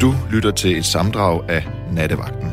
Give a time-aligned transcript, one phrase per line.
[0.00, 2.48] Du lytter til et samdrag af Nattevagten.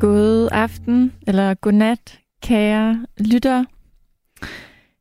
[0.00, 3.66] God aften, eller godnat, kære lyttere.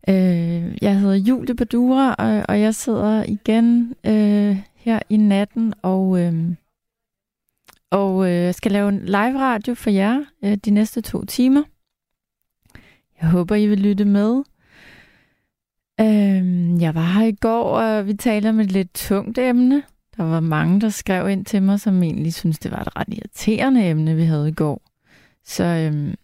[0.09, 6.19] Øh, jeg hedder Julie Badura, og, og jeg sidder igen øh, her i natten og,
[6.21, 6.33] øh,
[7.91, 11.63] og øh, skal lave en live radio for jer øh, de næste to timer.
[13.21, 14.43] Jeg håber, I vil lytte med.
[15.99, 19.83] Øhm, jeg var her i går, og vi talte om et lidt tungt emne.
[20.17, 23.07] Der var mange, der skrev ind til mig, som egentlig synes det var et ret
[23.07, 24.81] irriterende emne, vi havde i går.
[25.45, 26.15] Så øhm,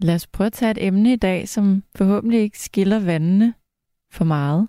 [0.00, 3.54] lad os prøve at tage et emne i dag, som forhåbentlig ikke skiller vandene
[4.10, 4.68] for meget.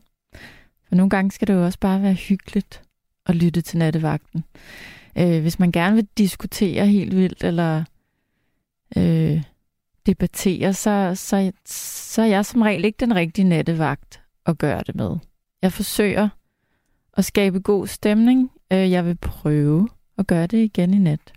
[0.88, 2.82] For nogle gange skal det jo også bare være hyggeligt
[3.26, 4.44] at lytte til nattevagten.
[5.18, 7.84] Øh, hvis man gerne vil diskutere helt vildt, eller
[8.98, 9.44] øh,
[10.06, 14.21] debattere, så, så, så er jeg som regel ikke den rigtige nattevagt
[14.52, 15.18] at gøre det med.
[15.62, 16.30] Jeg forsøger
[17.14, 18.52] at skabe god stemning.
[18.74, 21.34] Øh, jeg vil prøve at gøre det igen i nat.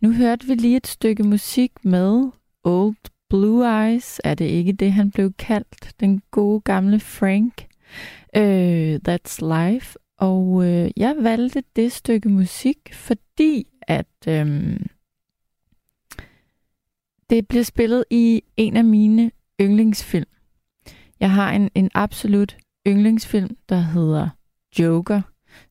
[0.00, 2.30] Nu hørte vi lige et stykke musik med
[2.64, 2.96] Old
[3.28, 4.20] Blue Eyes.
[4.24, 6.00] Er det ikke det, han blev kaldt?
[6.00, 7.66] Den gode gamle Frank.
[8.36, 9.98] Uh, That's Life.
[10.18, 14.86] Og uh, jeg valgte det stykke musik, fordi at um,
[17.30, 20.35] det bliver spillet i en af mine yndlingsfilm.
[21.20, 24.28] Jeg har en, en absolut yndlingsfilm, der hedder
[24.78, 25.22] Joker,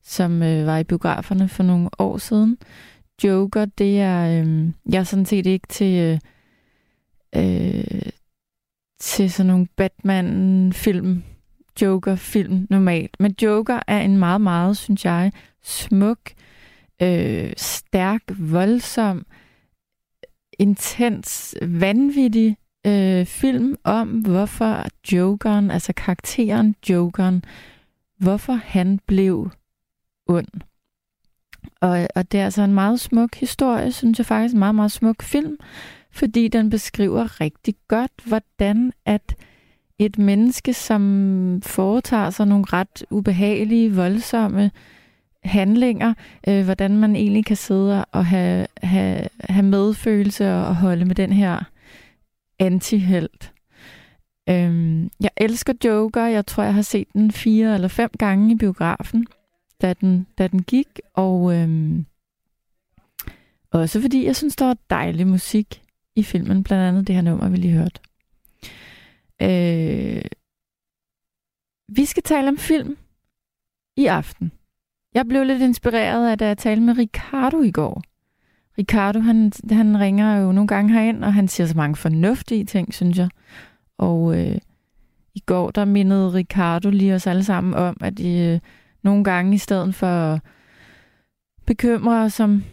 [0.02, 2.58] som øh, var i biograferne for nogle år siden.
[3.24, 4.40] Joker, det er...
[4.42, 5.98] Øh, jeg er sådan set ikke til...
[6.02, 6.18] Øh,
[7.36, 8.12] øh,
[9.00, 11.22] til sådan nogle Batman-film,
[11.82, 13.16] Joker-film normalt.
[13.20, 16.18] Men Joker er en meget, meget, synes jeg, smuk,
[17.02, 19.26] øh, stærk, voldsom,
[20.58, 22.56] intens, vanvittig
[22.86, 27.44] øh, film om, hvorfor Jokeren, altså karakteren Jokeren,
[28.18, 29.50] hvorfor han blev
[30.26, 30.48] ond.
[31.80, 34.92] Og, og det er altså en meget smuk historie, synes jeg faktisk, en meget, meget
[34.92, 35.56] smuk film,
[36.10, 39.36] fordi den beskriver rigtig godt, hvordan at
[39.98, 44.70] et menneske, som foretager sig nogle ret ubehagelige, voldsomme
[45.44, 46.14] handlinger,
[46.48, 51.32] øh, hvordan man egentlig kan sidde og have, have, have medfølelse og holde med den
[51.32, 51.64] her
[52.58, 53.52] antihelt.
[54.48, 56.24] Øhm, jeg elsker Joker.
[56.24, 59.26] Jeg tror, jeg har set den fire eller fem gange i biografen
[59.82, 62.06] da den, da den gik, og øhm,
[63.70, 65.82] også fordi jeg synes, der var dejlig musik
[66.16, 68.00] i filmen, blandt andet det her nummer, vi lige hørte.
[69.42, 70.24] Øh,
[71.88, 72.96] vi skal tale om film
[73.96, 74.52] i aften.
[75.14, 78.02] Jeg blev lidt inspireret af, da jeg talte med Ricardo i går.
[78.78, 82.94] Ricardo, han, han ringer jo nogle gange herind, og han siger så mange fornuftige ting,
[82.94, 83.28] synes jeg.
[83.98, 84.58] Og øh,
[85.34, 88.60] i går, der mindede Ricardo lige os alle sammen om, at øh,
[89.02, 90.40] nogle gange i stedet for at
[91.66, 92.64] bekymre os om,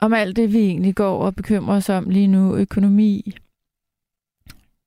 [0.00, 2.56] om alt det, vi egentlig går og bekymrer os om lige nu.
[2.56, 3.32] Økonomi,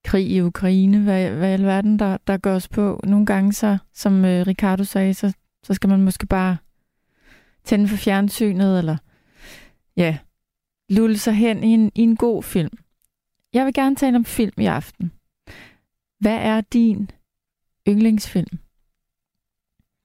[0.06, 3.00] krig i Ukraine, hvad, hvad i alverden, der, der går os på.
[3.04, 6.58] Nogle gange, så, som øh, Ricardo sagde, så, så skal man måske bare
[7.64, 8.98] tænde for fjernsynet, eller
[9.98, 10.18] ja,
[10.92, 12.78] lulle sig hen i en, i en god film.
[13.54, 15.12] Jeg vil gerne tale om film i aften.
[16.20, 17.12] Hvad er din
[17.88, 18.60] yndlingsfilm?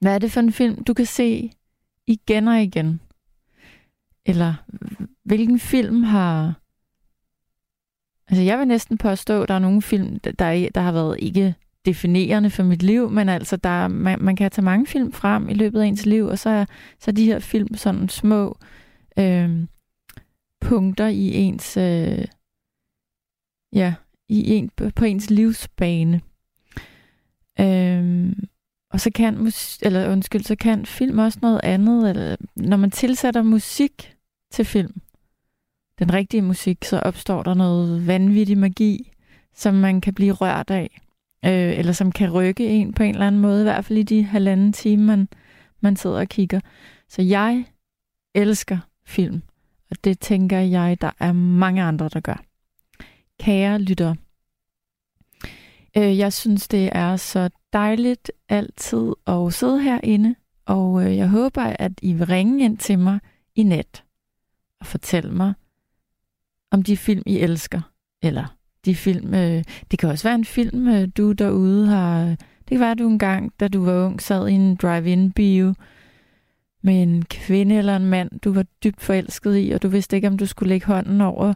[0.01, 1.53] Hvad er det for en film, du kan se
[2.07, 3.01] igen og igen?
[4.25, 4.55] Eller
[5.25, 6.61] hvilken film har...
[8.29, 10.33] Altså, jeg vil næsten påstå, at der er nogle film, der,
[10.75, 11.55] der har været ikke
[11.85, 15.55] definerende for mit liv, men altså, der, man, man kan tage mange film frem i
[15.55, 16.65] løbet af ens liv, og så er,
[16.99, 18.59] så er de her film sådan små
[19.19, 19.67] øh,
[20.66, 21.77] punkter i ens...
[21.77, 22.25] Øh,
[23.72, 23.94] ja,
[24.28, 26.21] i en, på ens livsbane.
[27.60, 28.49] Øhm,
[28.91, 32.10] og så kan, mus- eller undskyld, så kan film også noget andet.
[32.10, 34.16] Eller, når man tilsætter musik
[34.53, 35.00] til film,
[35.99, 39.12] den rigtige musik, så opstår der noget vanvittig magi,
[39.54, 41.00] som man kan blive rørt af.
[41.44, 44.03] Øh, eller som kan rykke en på en eller anden måde, i hvert fald i
[44.03, 45.28] de halvanden time, man,
[45.80, 46.60] man sidder og kigger.
[47.09, 47.65] Så jeg
[48.34, 49.42] elsker film,
[49.91, 52.42] og det tænker jeg, der er mange andre, der gør.
[53.41, 54.15] Kære lytter,
[55.97, 60.34] øh, jeg synes, det er så dejligt altid at sidde herinde,
[60.66, 63.21] og øh, jeg håber, at I vil ringe ind til mig
[63.54, 64.04] i nat
[64.80, 65.54] og fortælle mig
[66.71, 67.80] om de film, I elsker.
[68.22, 72.24] Eller de film, øh, det kan også være en film, øh, du derude har...
[72.24, 72.30] Øh,
[72.68, 75.74] det kan være, at du engang, da du var ung, sad i en drive-in-bio
[76.83, 80.28] med en kvinde eller en mand, du var dybt forelsket i, og du vidste ikke,
[80.28, 81.55] om du skulle lægge hånden over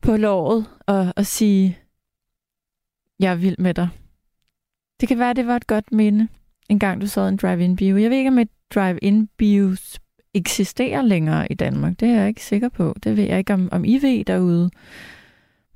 [0.00, 1.78] på låret og, og sige,
[3.18, 3.88] jeg er vild med dig.
[5.00, 6.28] Det kan være, det var et godt minde.
[6.68, 7.96] en gang du sad en drive-in bio.
[7.96, 9.76] Jeg ved ikke, om et drive-in bio
[10.34, 12.00] eksisterer længere i Danmark.
[12.00, 12.96] Det er jeg ikke sikker på.
[13.04, 14.70] Det ved jeg ikke, om, om I ved derude.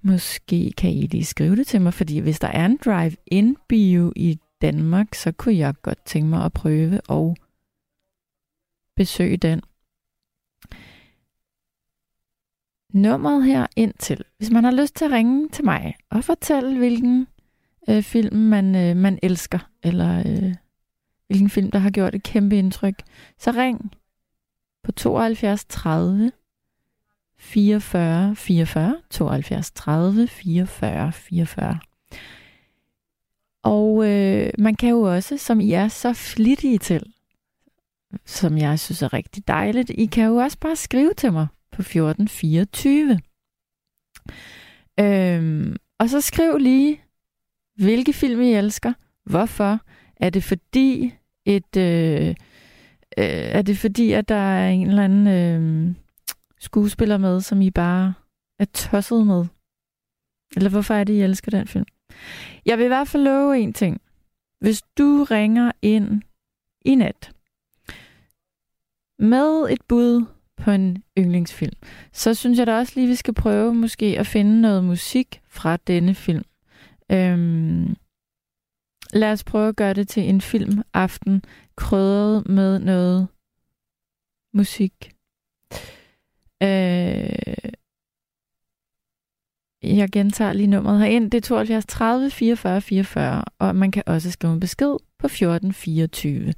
[0.02, 4.12] Måske kan I lige skrive det til mig, fordi hvis der er en drive-in bio
[4.17, 7.37] i Danmark, så kunne jeg godt tænke mig at prøve og
[8.96, 9.60] besøge den.
[12.93, 16.78] Nummeret her ind til, hvis man har lyst til at ringe til mig og fortælle,
[16.78, 17.26] hvilken
[17.88, 20.54] øh, film man, øh, man elsker, eller øh,
[21.26, 23.02] hvilken film, der har gjort et kæmpe indtryk,
[23.38, 23.93] så ring
[24.82, 26.32] på 72 30
[27.38, 31.78] 44 44, 72 30 44 44.
[33.62, 37.12] Og øh, man kan jo også, som I er så flittige til,
[38.24, 41.82] som jeg synes er rigtig dejligt, I kan jo også bare skrive til mig på
[41.82, 43.20] 1424.
[45.00, 47.00] Øhm, og så skriv lige,
[47.76, 48.92] hvilke film I elsker,
[49.24, 49.80] hvorfor,
[50.16, 51.14] er det fordi
[51.46, 51.76] et...
[51.76, 52.34] Øh,
[53.18, 55.94] Øh, er det fordi, at der er en eller anden øh,
[56.58, 58.14] skuespiller med, som I bare
[58.58, 59.44] er tosset med?
[60.56, 61.84] Eller hvorfor er det, I elsker den film?
[62.66, 64.00] Jeg vil i hvert fald love en ting.
[64.60, 66.22] Hvis du ringer ind
[66.84, 67.32] i nat
[69.18, 70.24] med et bud
[70.56, 71.76] på en yndlingsfilm,
[72.12, 75.76] så synes jeg da også lige, vi skal prøve måske at finde noget musik fra
[75.76, 76.44] denne film.
[77.12, 77.96] Øhm,
[79.12, 81.42] lad os prøve at gøre det til en filmaften,
[81.76, 83.28] krydret med noget
[84.54, 85.12] musik.
[86.62, 87.76] Øh,
[89.82, 91.30] jeg gentager lige nummeret herind.
[91.30, 95.72] Det er 72 30 44 44, og man kan også skrive en besked på 14
[95.72, 96.52] 24.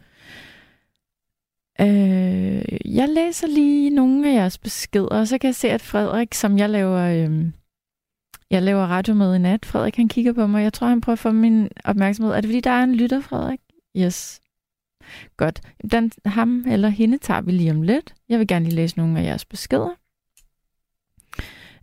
[1.81, 6.35] Øh, jeg læser lige nogle af jeres beskeder, og så kan jeg se, at Frederik,
[6.35, 7.47] som jeg laver, øh,
[8.51, 10.63] jeg laver radio med i nat, Frederik han kigger på mig.
[10.63, 12.35] Jeg tror, han prøver at få min opmærksomhed.
[12.35, 13.61] Er det fordi, der er en lytter, Frederik?
[13.97, 14.41] Yes.
[15.37, 15.61] Godt.
[15.91, 18.15] Den, ham eller hende tager vi lige om lidt.
[18.29, 19.91] Jeg vil gerne lige læse nogle af jeres beskeder.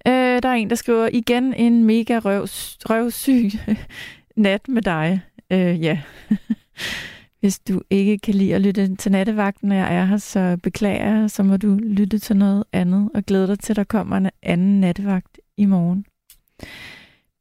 [0.08, 2.42] Øh, der er en, der skriver, igen en mega røv,
[2.90, 3.52] røvsyg
[4.36, 5.22] nat med dig.
[5.52, 6.02] Øh, ja.
[7.46, 11.20] Hvis du ikke kan lide at lytte til nattevagten, når jeg er her, så beklager
[11.20, 14.18] jeg, så må du lytte til noget andet og glæde dig til, at der kommer
[14.18, 16.06] en anden nattevagt i morgen.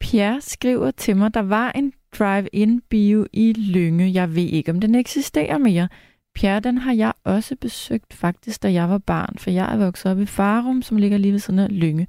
[0.00, 4.12] Pierre skriver til mig, der var en drive-in bio i Lynge.
[4.12, 5.88] Jeg ved ikke, om den eksisterer mere.
[6.34, 10.12] Pierre, den har jeg også besøgt faktisk, da jeg var barn, for jeg er vokset
[10.12, 12.06] op i Farum, som ligger lige ved siden af Lynge.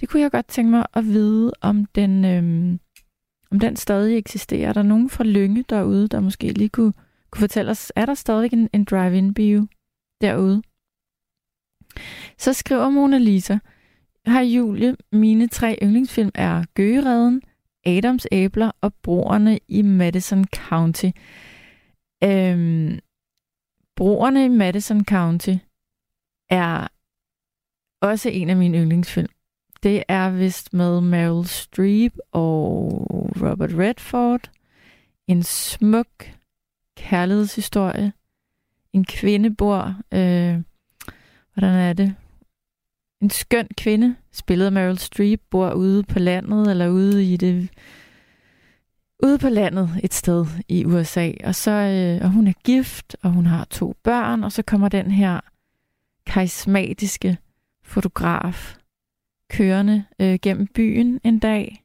[0.00, 2.80] Det kunne jeg godt tænke mig at vide, om den, øhm,
[3.50, 4.68] om den stadig eksisterer.
[4.68, 6.92] Er der nogen fra Lynge derude, der måske lige kunne,
[7.30, 9.66] kunne fortælle os, er der stadig en, en drive-in bio
[10.20, 10.62] derude?
[12.38, 13.58] Så skriver Mona Lisa,
[14.26, 17.42] Hej Julie, mine tre yndlingsfilm er Gøgereden,
[17.86, 21.10] Adams Æbler og Broerne i Madison County.
[22.24, 22.98] Øhm,
[23.96, 25.54] Broerne i Madison County
[26.50, 26.88] er
[28.00, 29.28] også en af mine yndlingsfilm.
[29.82, 32.88] Det er vist med Meryl Streep og
[33.42, 34.50] Robert Redford.
[35.26, 36.37] En smuk
[36.98, 38.12] kærlighedshistorie.
[38.92, 39.94] En kvinde bor...
[40.12, 40.62] Øh,
[41.54, 42.14] hvordan er det?
[43.22, 47.68] En skøn kvinde, spillet af Meryl Streep, bor ude på landet, eller ude i det
[49.22, 53.30] ude på landet et sted i USA, og så øh, og hun er gift, og
[53.30, 55.40] hun har to børn, og så kommer den her
[56.26, 57.38] karismatiske
[57.84, 58.76] fotograf
[59.50, 61.84] kørende øh, gennem byen en dag,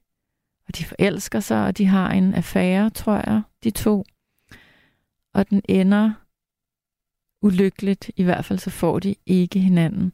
[0.67, 4.03] og de forelsker sig, og de har en affære, tror jeg, de to.
[5.33, 6.11] Og den ender
[7.41, 10.13] ulykkeligt, i hvert fald så får de ikke hinanden.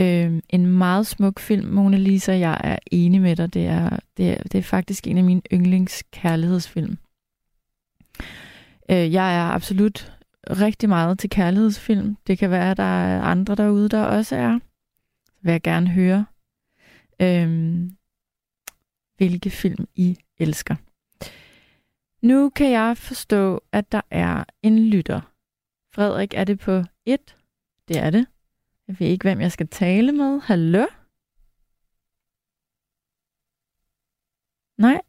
[0.00, 2.32] Øh, en meget smuk film, Mona Lisa.
[2.32, 3.54] Jeg er enig med dig.
[3.54, 6.98] Det er, det er, det er faktisk en af mine yndlingskærlighedsfilm.
[8.90, 10.12] Øh, jeg er absolut
[10.50, 12.16] rigtig meget til kærlighedsfilm.
[12.26, 14.58] Det kan være, at der er andre derude, der også er.
[15.26, 16.26] Så vil jeg gerne høre,
[17.22, 17.78] øh,
[19.16, 20.74] hvilke film I elsker.
[22.22, 25.20] Nu kan jeg forstå, at der er en lytter.
[25.94, 27.36] Frederik, er det på et?
[27.88, 28.26] Det er det.
[28.88, 30.40] Jeg ved ikke, hvem jeg skal tale med.
[30.40, 30.86] Hallo?
[34.78, 35.00] Nej,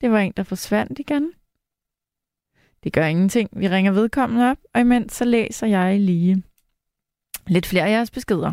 [0.00, 1.32] det var en, der forsvandt igen.
[2.84, 3.48] Det gør ingenting.
[3.52, 6.42] Vi ringer vedkommende op, og imens så læser jeg lige
[7.46, 8.52] lidt flere af jeres beskeder.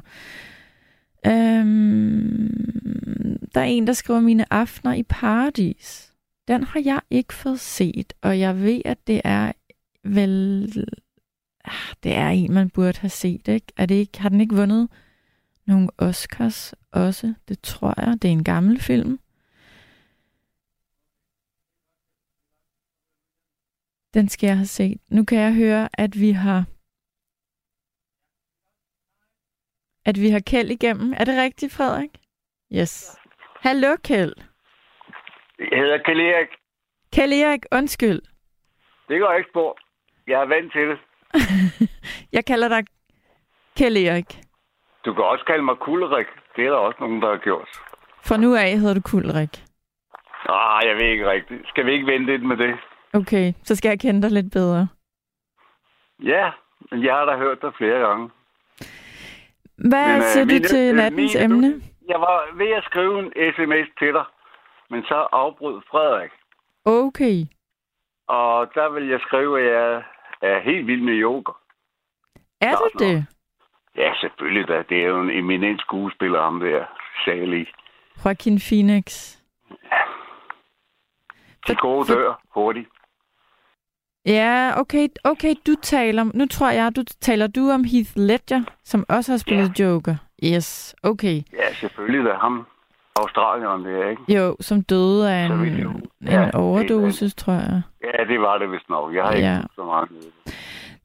[1.26, 2.60] Øhm,
[3.54, 6.09] der er en, der skriver mine aftener i paradis.
[6.50, 9.52] Den har jeg ikke fået set, og jeg ved, at det er
[10.04, 10.64] vel
[11.66, 13.68] ah, det er en, man burde have set, ikke?
[13.78, 14.90] Er det ikke har den ikke vundet
[15.66, 17.34] nogle Oscars også?
[17.48, 18.22] Det tror jeg.
[18.22, 19.20] Det er en gammel film.
[24.14, 25.02] Den skal jeg have set.
[25.10, 26.66] Nu kan jeg høre, at vi har
[30.06, 31.14] at vi har Kjeld igennem.
[31.14, 32.10] Er det rigtigt, Frederik?
[32.74, 33.12] Yes.
[33.62, 34.49] Hallo, Kjeld.
[35.60, 36.50] Jeg hedder Kjell Erik.
[37.14, 38.22] Kjeld Erik, undskyld.
[39.10, 39.78] Det går ikke på.
[40.28, 41.00] Jeg er vant til det.
[42.38, 42.86] jeg kalder dig
[43.78, 44.40] Kjeld Erik.
[45.06, 46.28] Du kan også kalde mig Kullerik.
[46.56, 47.70] Det er der også nogen, der har gjort.
[48.28, 49.54] Fra nu af hedder du Kulrik.
[50.50, 51.68] Ah, jeg ved ikke rigtigt.
[51.68, 52.76] Skal vi ikke vente lidt med det?
[53.14, 54.88] Okay, så skal jeg kende dig lidt bedre.
[56.24, 56.52] Ja,
[56.92, 58.30] men jeg har da hørt dig flere gange.
[59.90, 61.82] Hvad men, øh, siger du til nattens mine, emne?
[62.08, 64.26] Jeg var ved at skrive en sms til dig,
[64.90, 66.32] men så afbrød Frederik.
[66.86, 67.46] Okay.
[68.28, 70.04] Og der vil jeg skrive, at jeg
[70.42, 71.52] er helt vild med yoga.
[72.62, 73.26] Er du det?
[73.96, 74.84] Ja, selvfølgelig da.
[74.90, 76.86] Det er jo en eminent skuespiller, ham der,
[77.26, 77.66] Sally.
[78.26, 79.38] Joaquin Phoenix.
[79.70, 80.02] Ja.
[81.68, 82.90] De gode for, dør hurtigt.
[84.26, 89.06] Ja, okay, okay, du taler, nu tror jeg, du taler du om Heath Ledger, som
[89.10, 89.86] også har spillet ja.
[89.86, 90.16] Joker.
[90.44, 91.42] Yes, okay.
[91.54, 92.68] Ja, selvfølgelig da ham.
[93.22, 94.24] Australien, det er ikke?
[94.38, 97.82] Jo, som døde af en, en ja, overdosis, tror jeg.
[98.04, 99.16] Ja, det var det vist nok.
[99.16, 99.58] Jeg har ja.
[99.58, 100.10] ikke så meget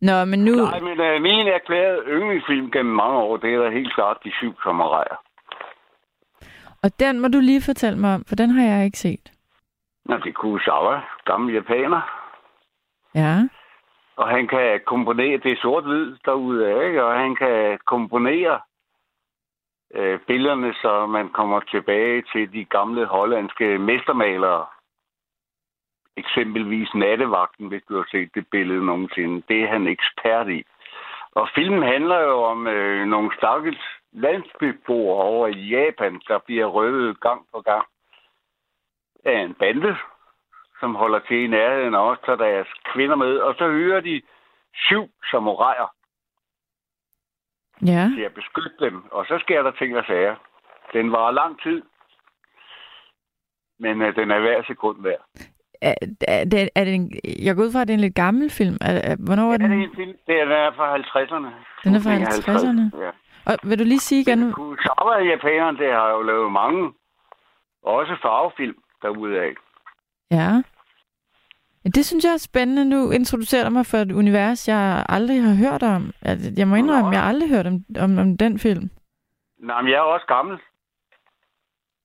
[0.01, 0.55] Nå, men nu...
[0.55, 4.31] Nej, men uh, min erklærede yndlingsfilm gennem mange år, det er da helt klart De
[4.39, 5.17] Syv Kammerater.
[6.83, 9.33] Og den må du lige fortælle mig om, for den har jeg ikke set.
[10.05, 12.03] Nå, det er Kurosawa, gammel japaner.
[13.15, 13.49] Ja.
[14.17, 17.05] Og han kan komponere, det er sort-hvid derude, ikke?
[17.05, 18.61] og han kan komponere
[19.95, 24.67] øh, billederne, så man kommer tilbage til de gamle hollandske mestermalere.
[26.17, 29.43] Eksempelvis nattevagten, hvis du har set det billede nogensinde.
[29.49, 30.65] Det er han ekspert i.
[31.33, 37.21] Og filmen handler jo om øh, nogle stakkels landsbyboer over i Japan, der bliver røvet
[37.21, 37.87] gang på gang
[39.25, 39.97] af en bande,
[40.81, 43.39] som holder til i nærheden og også tager deres kvinder med.
[43.39, 44.23] Og så hører de
[44.75, 45.94] syv samuraier
[47.83, 48.11] ja.
[48.17, 49.05] til at beskytte dem.
[49.11, 50.35] Og så sker der ting og sager.
[50.93, 51.83] Den var lang tid,
[53.79, 55.25] men uh, den er hver sekund værd.
[55.83, 55.95] Er,
[56.29, 57.11] er, det, er det en,
[57.47, 58.77] jeg går ud fra, at det er en lidt gammel film.
[58.81, 59.71] Er, er, hvornår er den?
[59.71, 60.17] Det er, en film.
[60.27, 61.51] det er fra 50'erne.
[61.85, 63.05] Den er fra 50'erne?
[63.05, 63.11] Ja.
[63.47, 64.53] Og vil du lige sige igen?
[64.53, 66.93] Kurosawa japanerne, det har jo lavet mange,
[67.83, 69.53] også farvefilm derude af.
[70.31, 70.63] Ja.
[71.85, 72.85] Det synes jeg er spændende.
[72.85, 76.13] Nu introducerer du mig for et univers, jeg aldrig har hørt om.
[76.57, 78.91] Jeg må indrømme, at jeg aldrig har hørt om, om, om den film.
[79.59, 80.59] Nej, men jeg er også gammel.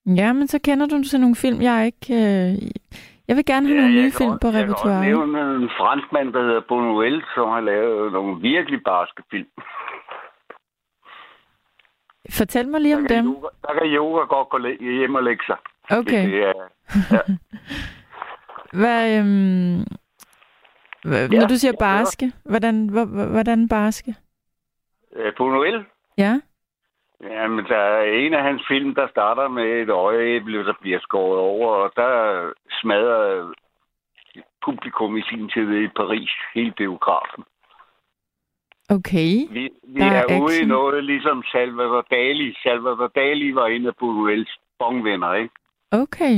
[0.05, 2.13] Ja, men så kender du til nogle film, jeg ikke...
[2.13, 2.69] Øh...
[3.27, 5.05] Jeg vil gerne have ja, nogle nye film på repertoireet.
[5.05, 9.48] Jeg kan nævne en franskmand, der hedder Bonuel, som har lavet nogle virkelig barske film.
[12.38, 13.25] Fortæl mig lige om dem.
[13.25, 14.57] Yoga, der kan yoga godt gå
[15.00, 15.57] hjem og lægge sig.
[15.91, 16.24] Okay.
[16.24, 16.53] Det, det er,
[17.12, 17.21] ja.
[18.73, 19.79] Hvad, øhm,
[21.05, 22.89] ja, når du siger barske, hvordan,
[23.31, 24.15] hvordan barske?
[25.15, 25.85] Øh, på Noel?
[26.17, 26.41] Ja.
[27.23, 31.39] Jamen, der er en af hans film, der starter med et øjeæble, der bliver skåret
[31.39, 32.13] over, og der
[32.81, 33.53] smadrer
[34.65, 37.43] publikum i sin tid i Paris, hele biografen.
[38.89, 39.31] Okay.
[39.55, 42.55] Vi, vi er, er ude i noget ligesom Salvador Dali.
[42.63, 45.53] Salvador Dali var en af Buñuels bongvenner, ikke?
[45.91, 46.35] Okay.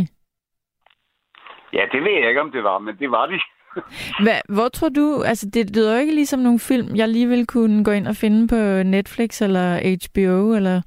[1.73, 3.39] Ja, det ved jeg ikke, om det var, men det var de.
[4.25, 7.47] Hvad, hvor tror du, altså det lyder jo ikke ligesom nogle film, jeg lige vil
[7.47, 9.67] kunne gå ind og finde på Netflix eller
[10.03, 10.81] HBO, eller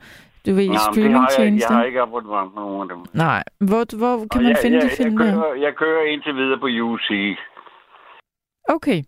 [0.47, 1.49] du ved, Nej, streamingtjenester?
[1.49, 3.05] Jeg, jeg har ikke abonnement på nogen af dem.
[3.13, 6.35] Nej, hvor, hvor kan man jeg, finde jeg, de film jeg kører, jeg kører indtil
[6.37, 7.11] videre på UC.
[8.69, 9.01] Okay.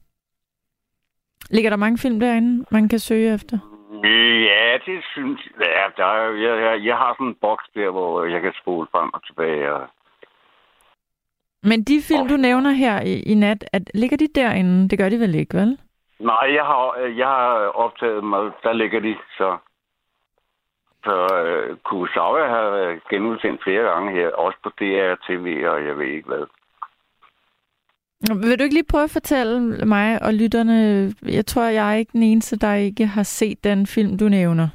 [1.50, 3.58] Ligger der mange film derinde, man kan søge efter?
[4.50, 5.66] Ja, det synes jeg.
[5.76, 8.86] Ja, der er, jeg, jeg, jeg har sådan en boks der, hvor jeg kan spole
[8.92, 9.72] frem og tilbage.
[9.72, 9.88] Og
[11.66, 14.88] men de film, du nævner her i, i nat, at, ligger de derinde?
[14.88, 15.78] Det gør de vel ikke, vel?
[16.18, 17.54] Nej, jeg har, jeg har
[17.84, 18.50] optaget mig.
[18.62, 19.56] Der ligger de, så...
[21.04, 26.06] Så uh, Kurosawa har genudsendt flere gange her, også på DR TV, og jeg ved
[26.06, 26.46] ikke hvad.
[28.20, 32.12] Vil du ikke lige prøve at fortælle mig og lytterne, jeg tror, jeg er ikke
[32.12, 34.68] den eneste, der ikke har set den film, du nævner.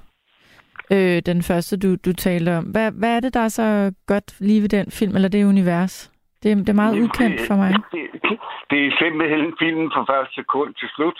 [0.91, 2.63] Øh, den første, du, du talte om.
[2.63, 6.10] Hvad, hvad er det, der er så godt lige ved den film, eller det univers?
[6.43, 7.73] Det, det er meget det, ukendt for mig.
[7.91, 11.19] Det, det, det er simpelthen filmen fra første sekund til slut.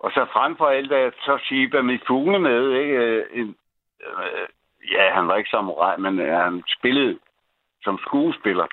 [0.00, 3.24] Og så frem for alt er så Shiba med fugle med, ikke?
[3.32, 3.56] En,
[4.00, 4.48] øh,
[4.92, 7.18] ja, han var ikke samurai, men øh, han spillede
[7.82, 8.66] som skuespiller.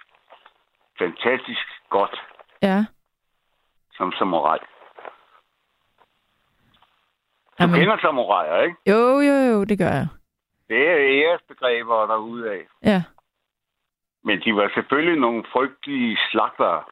[0.99, 2.21] Fantastisk godt.
[2.61, 2.85] Ja.
[3.93, 4.59] Som samurai.
[7.59, 7.79] Du Amen.
[7.79, 8.75] kender samuraier, ikke?
[8.87, 10.07] Jo, jo, jo, det gør jeg.
[10.69, 12.61] Det er æresbegreber derude af.
[12.83, 13.03] Ja.
[14.25, 16.83] Men de var selvfølgelig nogle frygtelige slagtere.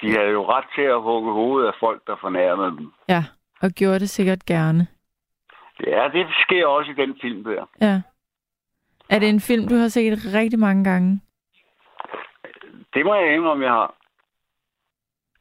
[0.00, 2.92] De havde jo ret til at hugge hovedet af folk, der fornærmede dem.
[3.08, 3.24] Ja,
[3.62, 4.86] og gjorde det sikkert gerne.
[5.86, 7.64] Ja, det sker også i den film der.
[7.80, 8.00] Ja.
[9.10, 11.20] Er det en film, du har set rigtig mange gange?
[12.94, 13.94] Det må jeg indrømme, jeg har.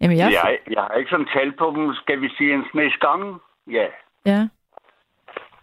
[0.02, 0.32] Jamen, jeg...
[0.32, 1.94] Jeg, jeg har ikke sådan tal på dem.
[1.94, 3.40] Skal vi sige en snes gange?
[3.68, 3.88] Ja.
[4.26, 4.48] Ja.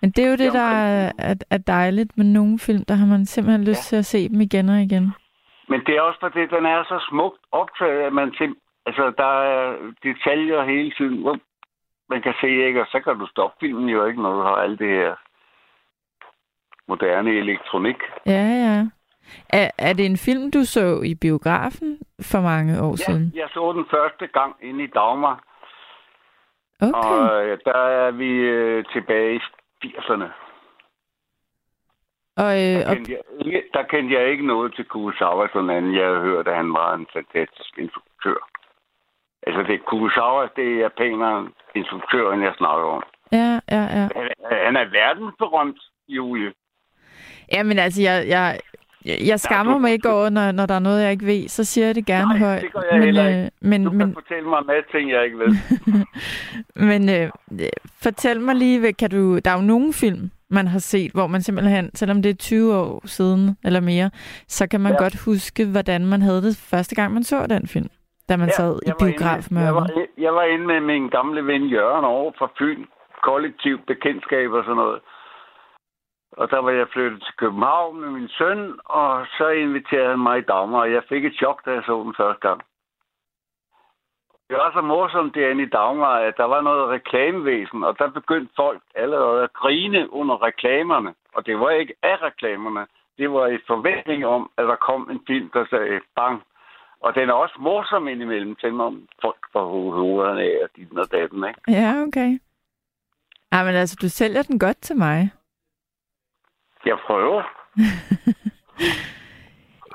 [0.00, 2.84] Men det er jo det, der er, er, er dejligt med nogle film.
[2.84, 3.96] Der har man simpelthen lyst Ja.
[3.96, 5.12] til at se dem igen og igen.
[5.68, 9.32] Men det er også fordi, den er så smukt optaget, at man sim- altså, der
[9.42, 11.20] er detaljer hele tiden.
[11.22, 11.38] Hvor
[12.10, 12.80] man kan se, ikke?
[12.80, 15.14] Og så kan du stoppe filmen jo ikke, når du har alt det her
[16.88, 17.96] moderne elektronik.
[18.26, 18.86] Ja, ja.
[19.48, 23.32] Er, er det en film, du så i biografen for mange år Ja, siden?
[23.34, 25.44] jeg så den første gang inde i Dagmar,
[26.82, 26.92] Okay.
[26.98, 29.40] og øh, der er vi øh, tilbage i
[29.84, 30.28] 80'erne.
[32.36, 35.70] Og, øh, Der og, kendte, jeg ikke, der kendte jeg ikke noget til Kurosawa, sådan
[35.70, 35.94] anden.
[35.94, 38.38] Jeg havde hørt, at han var en fantastisk instruktør.
[39.46, 43.02] Altså, det Kurosawa, det er japaneren instruktøren, jeg snakker om.
[43.32, 44.08] ja, ja, ja.
[44.16, 44.30] Han,
[44.66, 46.52] han er verdensberømt, Julie.
[47.52, 48.60] Jamen altså, jeg, jeg,
[49.26, 51.48] jeg skammer du- mig ikke over, når, når der er noget, jeg ikke ved.
[51.48, 52.62] Så siger jeg det gerne Nej, højt.
[52.62, 53.42] det gør jeg heller ikke.
[53.42, 55.50] øh, men, Du men, kan fortælle mig en masse ting, jeg ikke ved.
[56.90, 57.30] Men øh,
[58.02, 59.38] fortæl mig lige, kan du...
[59.44, 62.74] Der er jo nogle film, man har set, hvor man simpelthen, selvom det er 20
[62.76, 64.10] år siden eller mere,
[64.48, 64.98] så kan man Ja.
[65.02, 67.88] godt huske, hvordan man havde det første gang, man så den film,
[68.28, 69.24] da man sad i var inde-
[69.64, 69.88] jeg, var,
[70.18, 72.82] jeg var inde med min gamle ven Jørgen over fra Fyn.
[73.30, 75.00] Kollektiv bekendtskab og sådan noget.
[76.32, 80.38] Og der var jeg flyttet til København med min søn, og så inviterede han mig
[80.38, 82.60] i Dagmar, og jeg fik et chok, da jeg så den første gang.
[84.48, 88.52] Det var så morsomt derinde i Dagmar, at der var noget reklamevæsen, og der begyndte
[88.56, 91.14] folk allerede at grine under reklamerne.
[91.34, 92.86] Og det var ikke af reklamerne.
[93.18, 96.42] Det var i forventning om, at der kom en film, der sagde bang.
[97.00, 101.44] Og den er også morsom indimellem, selvom folk får hovederne af og dit og datten,
[101.48, 101.60] ikke?
[101.68, 102.38] Ja, okay.
[103.52, 105.30] Ej, men altså, du sælger den godt til mig.
[106.86, 107.42] Jeg prøver.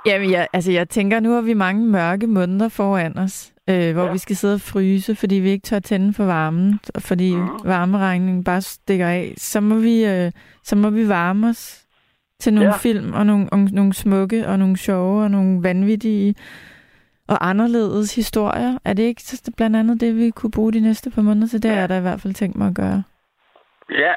[0.05, 4.05] Jamen, jeg, altså, jeg tænker, nu har vi mange mørke måneder foran os, øh, hvor
[4.05, 4.11] Ja.
[4.11, 7.49] vi skal sidde og fryse, fordi vi ikke tør tænde for varmen, fordi Mhm.
[7.63, 9.33] varmeregningen bare stikker af.
[9.37, 10.31] Så må vi, øh,
[10.63, 11.85] så må vi varme os
[12.39, 12.77] til nogle Ja.
[12.77, 16.35] film, og nogle, og nogle smukke, og nogle sjove, og nogle vanvittige,
[17.27, 18.77] og anderledes historier.
[18.85, 21.63] Er det ikke så blandt andet det, vi kunne bruge de næste par måneder til?
[21.63, 21.75] Det Ja.
[21.75, 23.03] er der i hvert fald tænkt mig at gøre.
[23.89, 24.13] Ja,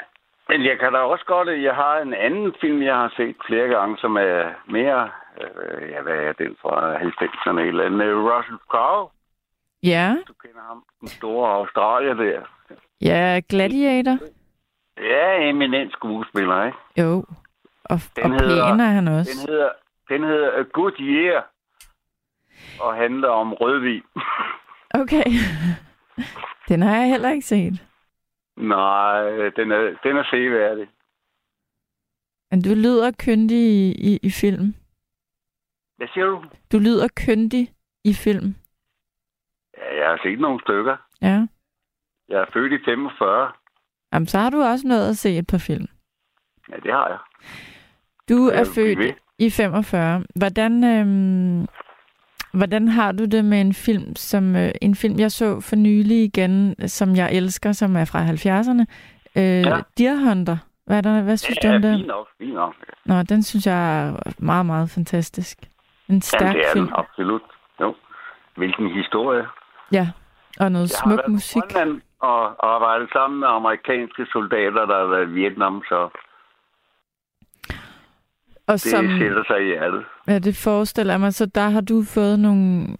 [0.48, 1.48] men jeg kan da også godt...
[1.62, 5.10] Jeg har en anden film, jeg har set flere gange, som er mere...
[5.40, 7.60] Øh, ja, hvad er den fra 90'erne?
[7.60, 7.98] Et eller andet.
[7.98, 9.08] Med Russell Crowe.
[9.82, 10.84] Ja, Du kender ham.
[11.00, 12.40] Den store Australier der.
[13.00, 14.18] ja, Gladiator.
[15.00, 16.78] Ja, eminent skuespiller, ikke?
[16.98, 17.24] Jo,
[17.84, 19.30] og, Den og hedder- pæn er han også.
[19.32, 19.68] Den hedder,
[20.08, 21.46] den hedder A Good Year.
[22.80, 24.02] Og handler om rødvin.
[24.94, 25.24] Okay.
[26.68, 27.82] Den har jeg heller ikke set.
[28.56, 29.20] Nej,
[29.56, 30.88] den er, den er seværdig.
[32.50, 34.74] Men du lyder kyndig i, i, i film.
[35.96, 36.44] Hvad siger du?
[36.72, 37.72] Du lyder kyndig
[38.04, 38.54] i film.
[39.78, 40.96] Ja, jeg har set nogle stykker.
[41.22, 41.46] Ja.
[42.28, 43.52] Jeg er født i 45.
[44.12, 45.86] Jamen, så har du også nået at se et par film.
[46.68, 47.18] Ja, det har jeg.
[48.28, 48.74] Du Jeg er ved.
[48.74, 50.24] født i 45.
[50.36, 51.66] Hvordan, øhm,
[52.56, 56.24] hvordan har du det med en film, som øh, en film, jeg så for nylig
[56.24, 58.84] igen, som jeg elsker, som er fra 70'erne?
[59.36, 59.76] Øh, Ja.
[59.98, 60.56] Deer Hunter.
[60.86, 61.96] Hvad, er der, hvad synes du ja, om den?
[61.98, 62.74] fint nok, fint nok.
[63.04, 65.58] Nå, den synes jeg er meget, meget fantastisk.
[66.08, 66.84] En Ja, stærk det er film.
[66.86, 67.42] den, absolut.
[67.80, 67.94] Jo.
[68.56, 69.44] Hvilken historie.
[69.92, 70.08] Ja,
[70.60, 71.62] og noget Jeg har smuk været musik.
[71.62, 72.38] på Grønland og
[72.74, 75.98] arbejdet sammen med amerikanske soldater, der har været i Vietnam, så
[78.68, 80.04] Og det som, sætter sig i hjertet.
[80.28, 82.96] ja, det forestiller jeg mig, så der har du fået nogle,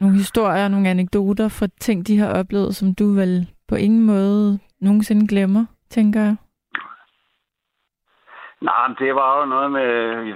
[0.00, 4.58] nogle historier, nogle anekdoter fra ting, de har oplevet, som du vel på ingen måde
[4.80, 6.36] nogensinde glemmer, tænker jeg.
[8.60, 9.88] Nej, men det var jo noget med,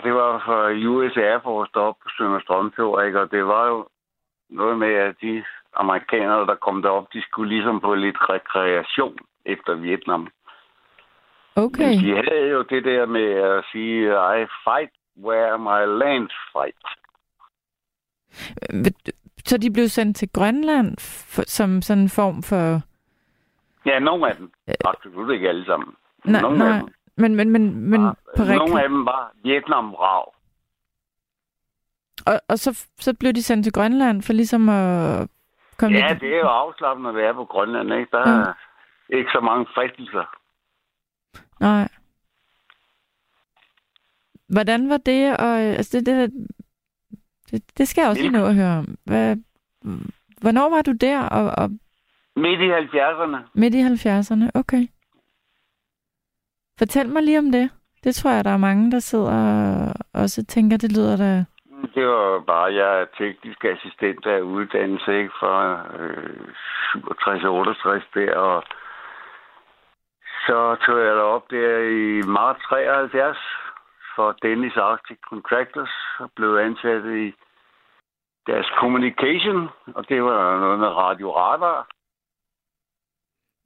[0.02, 0.58] det var fra
[0.90, 3.20] US Air Force deroppe på Sønder Strømfjord, ikke?
[3.20, 3.88] og det var jo
[4.50, 5.44] noget med, at de
[5.76, 10.28] amerikanere, der kom derop, de skulle ligesom på lidt rekreation efter Vietnam.
[11.56, 14.02] Okay, Men de havde jo det der med at sige,
[14.40, 14.92] I fight
[15.24, 16.82] where my land fight.
[19.44, 20.96] så de blev sendt til Grønland
[21.34, 22.80] for, som sådan en form for...
[23.86, 24.52] Ja, nogle af dem.
[24.84, 25.94] Absolut ikke alle sammen.
[26.24, 26.88] Nej, nogle nej, af dem.
[27.16, 28.82] men, men, men, men var, på nogle rekre...
[28.82, 30.34] af dem var Vietnam-rav.
[32.26, 35.28] Og, og så, så blev de sendt til Grønland for ligesom at
[35.78, 36.20] komme Ja, lidt...
[36.20, 38.08] det er jo afslappende at være på Grønland, ikke?
[38.12, 38.52] Der er
[39.08, 40.36] ikke så mange fristelser.
[41.60, 41.88] Nej.
[44.48, 45.36] Hvordan var det?
[45.36, 46.32] Og, altså det, det,
[47.50, 48.96] det, det skal jeg også lige nå at høre om.
[49.04, 49.36] Hvad,
[50.40, 51.22] hvornår var du der?
[51.22, 51.70] Og, og
[52.36, 53.36] Midt i 70'erne.
[53.54, 54.50] midt i 70'erne?
[54.54, 54.86] Okay.
[56.78, 57.70] Fortæl mig lige om det.
[58.04, 61.44] Det tror jeg, der er mange, der sidder og også tænker, det lyder da...
[61.94, 65.30] Det var bare, jeg er teknisk assistent af uddannelse, ikke?
[65.40, 65.54] Fra
[66.00, 66.48] øh,
[66.94, 68.64] 67-68 der, og
[70.46, 73.38] så tog jeg op der i marts 73
[74.16, 77.34] for Dennis Arctic Contractors og blev ansat i
[78.46, 81.88] deres communication, og det var noget med radio radar.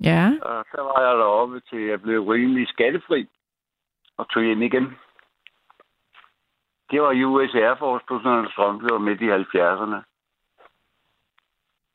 [0.02, 3.28] Ja, Og så var jeg deroppe til jeg blev rimelig skattefri
[4.16, 4.98] og tog ind igen.
[6.90, 10.09] Det var US Air Force på sådan en strøm, det var midt i 70'erne.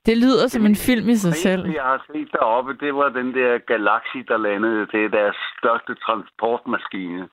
[0.05, 1.69] Det lyder som en film i sig Det selv.
[1.73, 4.87] jeg har set deroppe, det var den der Galaxy, der landede.
[4.91, 7.29] Det er deres største transportmaskine.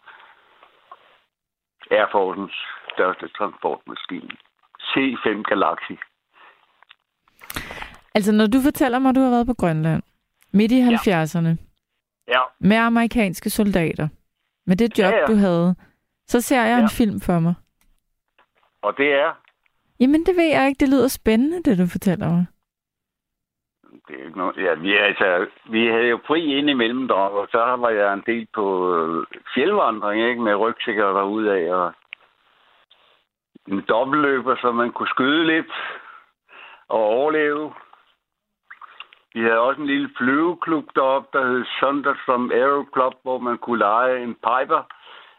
[1.90, 2.56] Air Force's
[2.94, 4.30] største transportmaskine.
[4.90, 5.92] C5 Galaxy.
[8.14, 10.02] Altså, når du fortæller mig, at du har været på Grønland
[10.52, 11.56] midt i 70'erne
[12.28, 14.08] Ja, med amerikanske soldater,
[14.66, 15.26] med det job, Ja, ja.
[15.26, 15.74] du havde,
[16.26, 16.86] så ser jeg en Ja.
[16.86, 17.54] film for mig.
[18.82, 19.32] og det er...
[20.00, 20.80] Jamen, det ved jeg ikke.
[20.80, 22.46] Det lyder spændende, det du fortæller mig.
[24.12, 27.48] Det er ikke noget, ja, vi, altså, vi havde jo fri ind imellem deroppe, og
[27.50, 28.64] så var jeg en del på
[28.96, 30.42] øh, fjeldvandring, ikke?
[30.42, 31.92] Med rygsækker derudad, og
[33.68, 35.72] en dobbeltløber, så man kunne skyde lidt
[36.88, 37.72] og overleve.
[39.34, 43.78] Vi havde også en lille flyveklub deroppe, der hed Sunderstrom Aero Club, hvor man kunne
[43.78, 44.82] lege en piper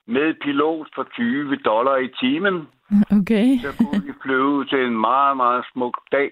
[0.06, 2.68] med pilot for 20 dollar i timen.
[3.20, 3.48] Okay.
[3.66, 6.32] Så kunne vi flyve til en meget, meget smuk dal,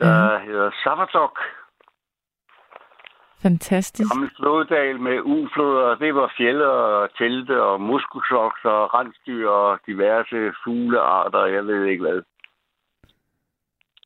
[0.00, 0.44] der mm.
[0.46, 1.38] hedder Savatok.
[3.42, 4.10] Fantastisk.
[4.12, 5.94] Gammel floddal med ufloder.
[5.94, 11.44] Det var fjelle og telte og muskelsoks og rensdyr og diverse fuglearter.
[11.46, 12.22] Jeg ved ikke hvad.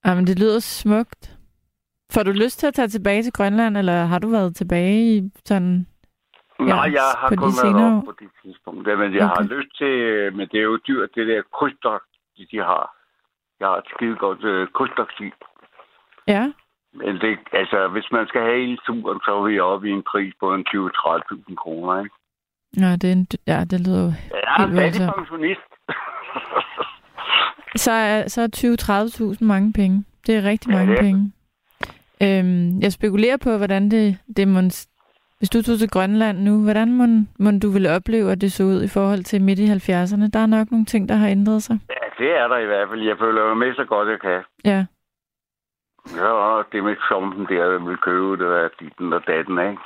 [0.07, 1.31] Jamen, det lyder smukt.
[2.13, 5.31] Får du lyst til at tage tilbage til Grønland, eller har du været tilbage i
[5.45, 5.87] sådan...
[6.61, 8.89] Ja, Nej, jeg har kun været senere op på det tidspunkt.
[8.89, 9.35] Ja, Men jeg Okay.
[9.43, 9.95] har lyst til,
[10.37, 12.05] men det er jo dyrt, det der krydstogt,
[12.37, 12.85] de, de har.
[13.61, 15.35] Jeg har et skide godt øh, krydstogtskib.
[16.29, 16.53] Ja,
[16.93, 20.03] Men det, altså, hvis man skal have hele turen, så er vi oppe i en
[20.13, 22.15] pris på en 20-30.000 kroner, ikke?
[22.81, 24.13] ja det, er en, ja, det lyder jo...
[24.31, 25.17] Ja, er Helt fattig voldsomt.
[25.17, 25.71] pensionist.
[27.77, 30.05] Så er, så er 20-30.000 mange penge.
[30.27, 31.05] Det er rigtig Ja, mange er det.
[31.05, 31.33] penge.
[32.23, 34.61] Øhm, jeg spekulerer på, hvordan det, det må,
[35.39, 37.05] hvis du tog til Grønland nu, hvordan må,
[37.39, 40.31] må du ville opleve, at det så ud i forhold til midt i 70'erne?
[40.33, 41.79] Der er nok nogle ting, der har ændret sig.
[41.91, 43.03] ja, det er der i hvert fald.
[43.03, 44.41] Jeg føler jo med så godt, jeg kan.
[44.65, 44.85] Ja,
[46.17, 49.79] Ja, det med Trumpen der, der vil købe det, der ditten og datten, ikke?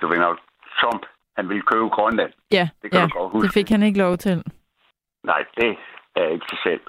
[0.00, 0.38] Du ved nok,
[0.80, 1.06] Trump,
[1.36, 2.32] han vil købe Grønland.
[2.52, 3.08] ja, Det kan ja.
[3.18, 3.46] godt huske.
[3.46, 4.44] det fik han ikke lov til.
[5.24, 5.76] Nej, det
[6.16, 6.80] er ikke sig selv.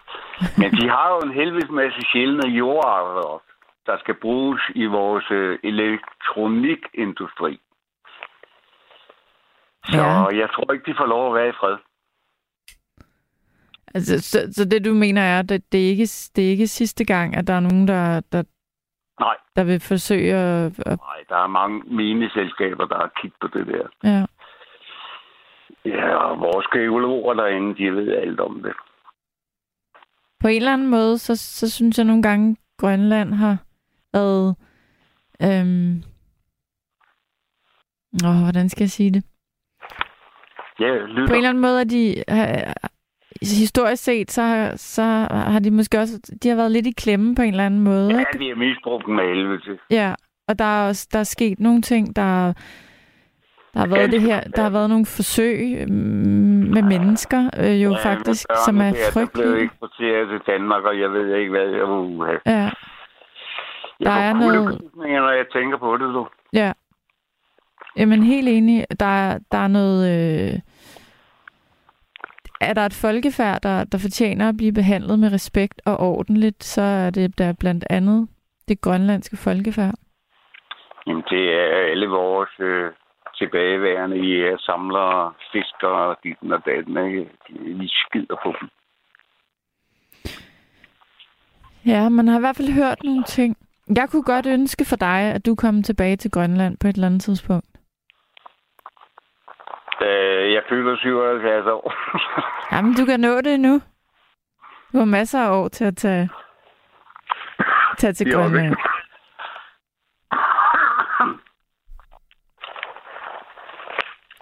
[0.57, 3.41] Men de har jo en helvedes masse sjældne jordarter
[3.85, 7.59] der skal bruges i vores øh, elektronikindustri.
[9.85, 10.25] Så Ja.
[10.41, 11.77] jeg tror ikke, de får lov at være i fred.
[13.95, 16.67] Altså, så, så det du mener er, at det, det, er ikke, det er ikke
[16.67, 18.43] sidste gang, at der er nogen, der, der,
[19.19, 20.79] Nej, der vil forsøge at...
[20.79, 24.09] at nej, der er mange mineselskaber, der har kigget på det der.
[24.09, 24.25] ja.
[25.85, 28.73] Ja, og vores geologer derinde, de ved alt om det.
[30.39, 33.57] På en eller anden måde, så, så synes jeg nogle gange, Grønland har
[34.13, 34.55] været...
[35.43, 36.03] Øhm,
[38.25, 39.23] åh, hvordan skal jeg sige det?
[40.79, 41.35] Ja, På en lytter.
[41.35, 42.23] eller anden måde, at de...
[43.41, 46.19] har- historisk set, så, har- så har de måske også...
[46.43, 48.39] De har været lidt i klemme på en eller anden måde, Ja, ikke?
[48.39, 49.77] de er misbrugt med helvede til.
[49.91, 50.13] Ja,
[50.47, 52.53] og der er også der er sket nogle ting, der
[53.73, 55.91] der har været det her, der har været nogle forsøg øhm,
[56.75, 59.63] med mennesker, øh, jo Ja, faktisk, børnene som er der, Der blev frygtelige.
[59.63, 62.71] eksporteret til Danmark, og jeg ved ikke, hvad jeg uh, Ja, Jeg
[63.99, 66.27] Der er noget- når jeg tænker på det, du.
[66.53, 66.71] ja.
[67.97, 69.99] Jamen helt enig, der er, der er noget...
[70.53, 70.59] Øh,
[72.61, 76.81] er der et folkefærd, der, der fortjener at blive behandlet med respekt og ordentligt, så
[76.81, 78.27] er det der blandt andet
[78.67, 79.95] det grønlandske folkefærd.
[81.07, 82.91] Jamen, det er alle vores øh,
[83.37, 86.95] tilbageværende i samlere, fiskere, ditten og datten?
[87.79, 88.69] Vi skider på dem.
[91.85, 93.57] Ja, man har i hvert fald hørt nogle ting.
[93.95, 97.07] Jeg kunne godt ønske for dig, at du kom tilbage til Grønland på et eller
[97.07, 97.68] andet tidspunkt.
[100.01, 101.93] Øh, jeg fylder 77 år.
[102.75, 103.81] Jamen, du kan nå det endnu.
[104.93, 106.29] Du har masser af år til at tage,
[107.99, 108.75] tage til er Grønland.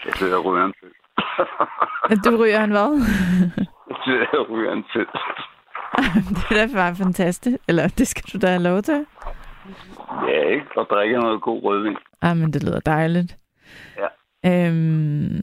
[0.05, 0.91] Jeg sidder og ryger en tid.
[2.31, 2.91] Du ryger en hvad?
[3.89, 5.05] Jeg sidder og ryger en tid.
[6.49, 7.57] det er da bare fantastisk.
[7.67, 9.05] Eller det skal du da have lov til.
[10.27, 10.65] Ja, ikke?
[10.75, 11.97] Og drikke noget god rødvin.
[12.21, 13.37] Ah, men det lyder dejligt.
[13.97, 14.07] Ja.
[14.47, 15.35] Øhm,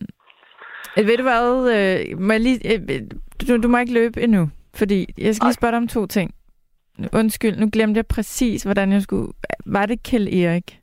[0.98, 1.72] øh, ved du hvad?
[2.10, 3.00] Øh, må jeg lige, øh,
[3.48, 6.34] du, du må ikke løbe endnu, fordi jeg skal lige spørge dig om to ting.
[7.12, 9.32] Undskyld, nu glemte jeg præcis, hvordan jeg skulle...
[9.66, 10.80] Var det Kjell Erik?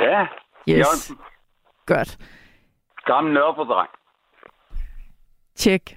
[0.00, 0.22] Ja,
[0.68, 1.16] Yes, Jørgensen.
[1.86, 2.18] godt.
[3.06, 3.90] Gammel Nørrebro-dreng.
[5.56, 5.96] Tjek.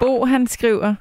[0.00, 0.94] Bo, han skriver,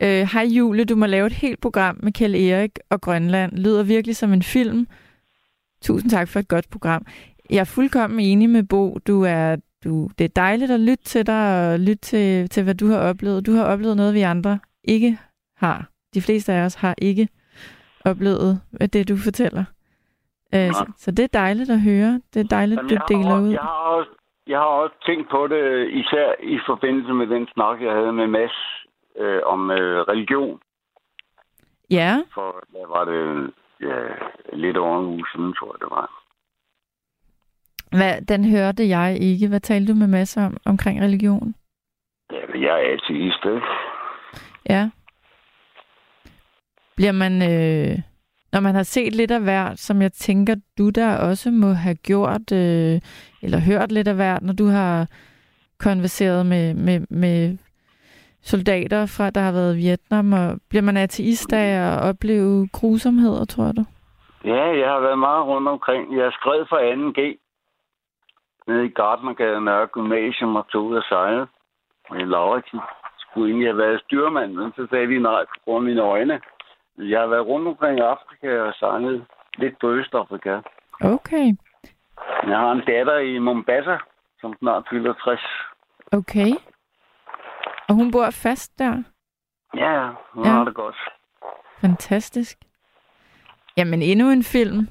[0.00, 3.52] øh, Hej Julie, du må lave et helt program med Kjell Erik og Grønland.
[3.52, 4.86] Lyder virkelig som en film.
[5.82, 7.06] Tusind tak for et godt program.
[7.50, 8.98] Jeg er fuldkommen enig med Bo.
[9.06, 12.74] Du er, du, det er dejligt at lytte til dig og lytte til, til, hvad
[12.74, 13.46] du har oplevet.
[13.46, 15.18] Du har oplevet noget, vi andre ikke
[15.56, 15.88] har.
[16.14, 17.28] De fleste af os har ikke
[18.04, 18.60] oplevet
[18.92, 19.64] det, du fortæller.
[20.54, 22.20] Øh, så, så det er dejligt at høre.
[22.34, 23.50] Det er dejligt, Jamen, du deler også- ud.
[23.52, 24.10] jeg, har også,
[24.46, 28.26] jeg har også tænkt på det, især i forbindelse med den snak, jeg havde med
[28.26, 28.56] Mads
[29.18, 30.60] øh, om øh, religion.
[31.90, 33.50] Ja, For hvad var det?
[33.80, 33.98] Ja,
[34.52, 36.25] lidt over en uge siden, tror jeg, det var.
[37.90, 39.48] Hvad, den hørte jeg ikke.
[39.48, 41.54] Hvad talte du med Mads om omkring religion?
[42.32, 43.66] Ja, jeg er ateist, ikke?
[44.68, 44.90] Ja.
[46.96, 47.98] Bliver man, øh,
[48.52, 51.94] når man har set lidt af hvert, som jeg tænker, du der også må have
[51.94, 53.00] gjort, øh,
[53.42, 55.06] eller hørt lidt af hvert, når du har
[55.80, 57.58] konverseret med, med, med
[58.42, 63.44] soldater fra, der har været i Vietnam, og bliver man ateist af at opleve grusomheder,
[63.44, 63.84] tror du?
[64.44, 66.16] Ja, jeg har været meget rundt omkring.
[66.18, 67.45] Jeg skrev for 2G
[68.66, 71.46] nede i Gardnergade Nørre Gymnasium og tog ud og sejlede.
[72.10, 72.80] Og i Lauritsen
[73.18, 76.40] skulle egentlig have været styrmand, men så sagde de nej på grund af mine øjne.
[76.98, 79.24] Jeg har været rundt omkring i Afrika og sejlet
[79.58, 80.60] lidt på Østafrika.
[81.00, 81.46] Okay,
[82.46, 83.96] Jeg har en datter i Mombasa,
[84.40, 85.40] som snart fylder 60.
[86.12, 86.50] okay.
[87.88, 89.02] Og hun bor fast der?
[89.76, 90.50] Ja, hun ja.
[90.50, 90.96] har det godt.
[91.80, 92.58] Fantastisk.
[93.76, 94.88] Jamen, endnu en film.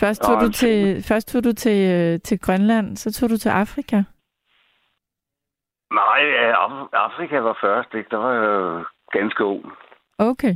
[0.00, 3.48] Først tog, du til, først tog du til, øh, til Grønland, så tog du til
[3.48, 3.96] Afrika.
[5.92, 8.10] Nej, Af- Afrika var først, ikke?
[8.10, 9.64] Der var jeg ganske ung.
[10.18, 10.54] Okay.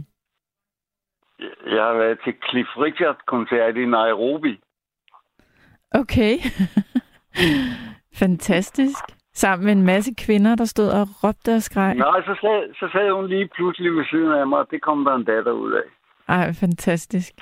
[1.66, 4.61] Jeg har været til Cliff Richard-koncert i Nairobi.
[5.90, 6.35] Okay.
[8.22, 9.05] Fantastisk.
[9.35, 11.94] Sammen med en masse kvinder, der stod og råbte og skreg.
[11.94, 15.05] Nej, så sad, så sad hun lige pludselig ved siden af mig, og det kom
[15.05, 15.87] der en datter ud af.
[16.29, 17.33] Ej, fantastisk.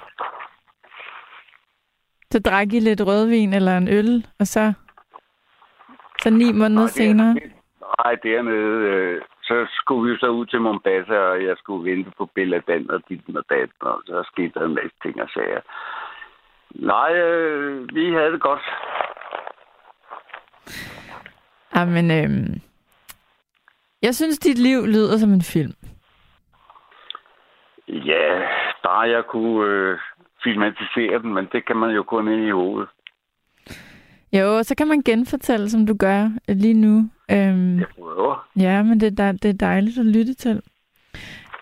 [2.31, 4.73] Så drak I lidt rødvin eller en øl, og så,
[6.23, 7.35] så ni måneder Nej, senere.
[7.35, 7.53] det-
[8.05, 12.27] Nej, dernede, øh, så skulle vi så ud til Mombasa, og jeg skulle vente på
[12.35, 15.61] Belladan og dit og dat, og så skete der en masse ting og sager.
[16.75, 18.61] Nej, øh, vi havde det godt.
[21.77, 22.61] Jamen, øhm,
[24.03, 25.73] jeg synes, dit liv lyder som en film.
[27.88, 28.49] Ja,
[28.85, 29.99] bare jeg kunne øh,
[30.44, 32.88] filmatisere den, men det kan man jo kun ind i hovedet.
[34.33, 37.11] Jo, så kan man genfortælle, som du gør øh, lige nu.
[37.31, 38.48] Øhm, Jeg prøver.
[38.57, 40.62] ja, men det, er det er dejligt at lytte til.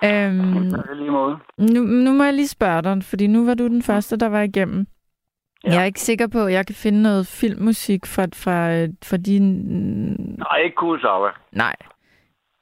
[0.05, 0.73] Øhm.
[0.97, 1.39] Lige måde.
[1.59, 4.41] nu, nu må jeg lige spørge dig, fordi nu var du den første, der var
[4.43, 4.87] igennem.
[5.65, 5.69] Ja.
[5.71, 5.75] Ja.
[5.75, 9.17] Jeg er ikke sikker på, at jeg kan finde noget filmmusik fra, fra, øh, fra
[9.17, 9.43] din...
[10.39, 11.31] Nej, ikke Kurosawa.
[11.53, 11.75] Nej.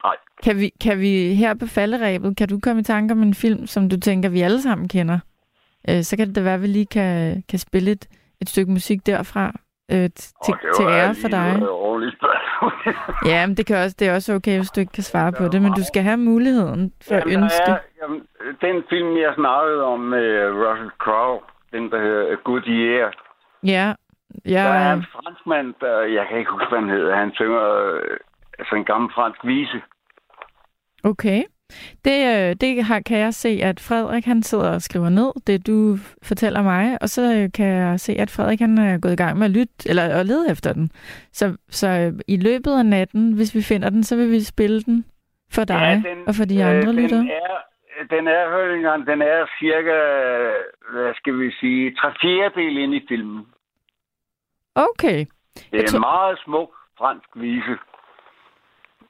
[0.05, 0.16] Nej.
[0.44, 3.66] Kan vi, kan vi her på falderæbet, kan du komme i tanke om en film,
[3.66, 5.18] som du tænker, vi alle sammen kender?
[5.90, 8.07] Øh, så kan det da være, at vi lige kan, kan spille et,
[8.40, 9.53] et stykke musik derfra
[9.92, 10.11] øh,
[10.44, 11.62] til, til ære for dig.
[13.31, 15.44] Ja, men det, kan også, det er også okay, hvis du ikke kan svare på
[15.49, 17.70] det, men du skal have muligheden for at Jamen, der ønske.
[17.70, 18.20] er, jamen,
[18.61, 20.29] den film, jeg snakkede om med
[20.62, 21.40] Russell Crowe,
[21.73, 23.12] den der hedder Good Year,
[23.62, 23.94] Ja,
[24.44, 27.62] der er ja, en franskmand, der, jeg kan ikke huske, hvad han hedder, han synger
[27.94, 28.16] øh,
[28.59, 29.81] altså en gammel fransk vise.
[31.05, 31.42] okay.
[32.05, 32.18] Det,
[32.50, 35.96] øh, det har, kan jeg se, at Frederik han sidder og skriver ned, det du
[36.22, 39.38] fortæller mig, og så øh, kan jeg se, at Frederik han er gået i gang
[39.38, 40.90] med at lytte, eller at lede efter den.
[41.33, 44.83] Så, så øh, i løbet af natten, hvis vi finder den, så vil vi spille
[44.83, 45.05] den
[45.53, 45.74] for dig
[46.05, 47.20] ja, den, og for de andre øh, lyttere.
[47.20, 47.57] Den er,
[48.11, 49.96] den er, engang, den er cirka,
[50.92, 53.46] hvad skal vi sige, tre fjerdedel ind i filmen.
[54.74, 55.18] Okay.
[55.55, 57.77] Det Jeg er tror- en meget smuk fransk vise,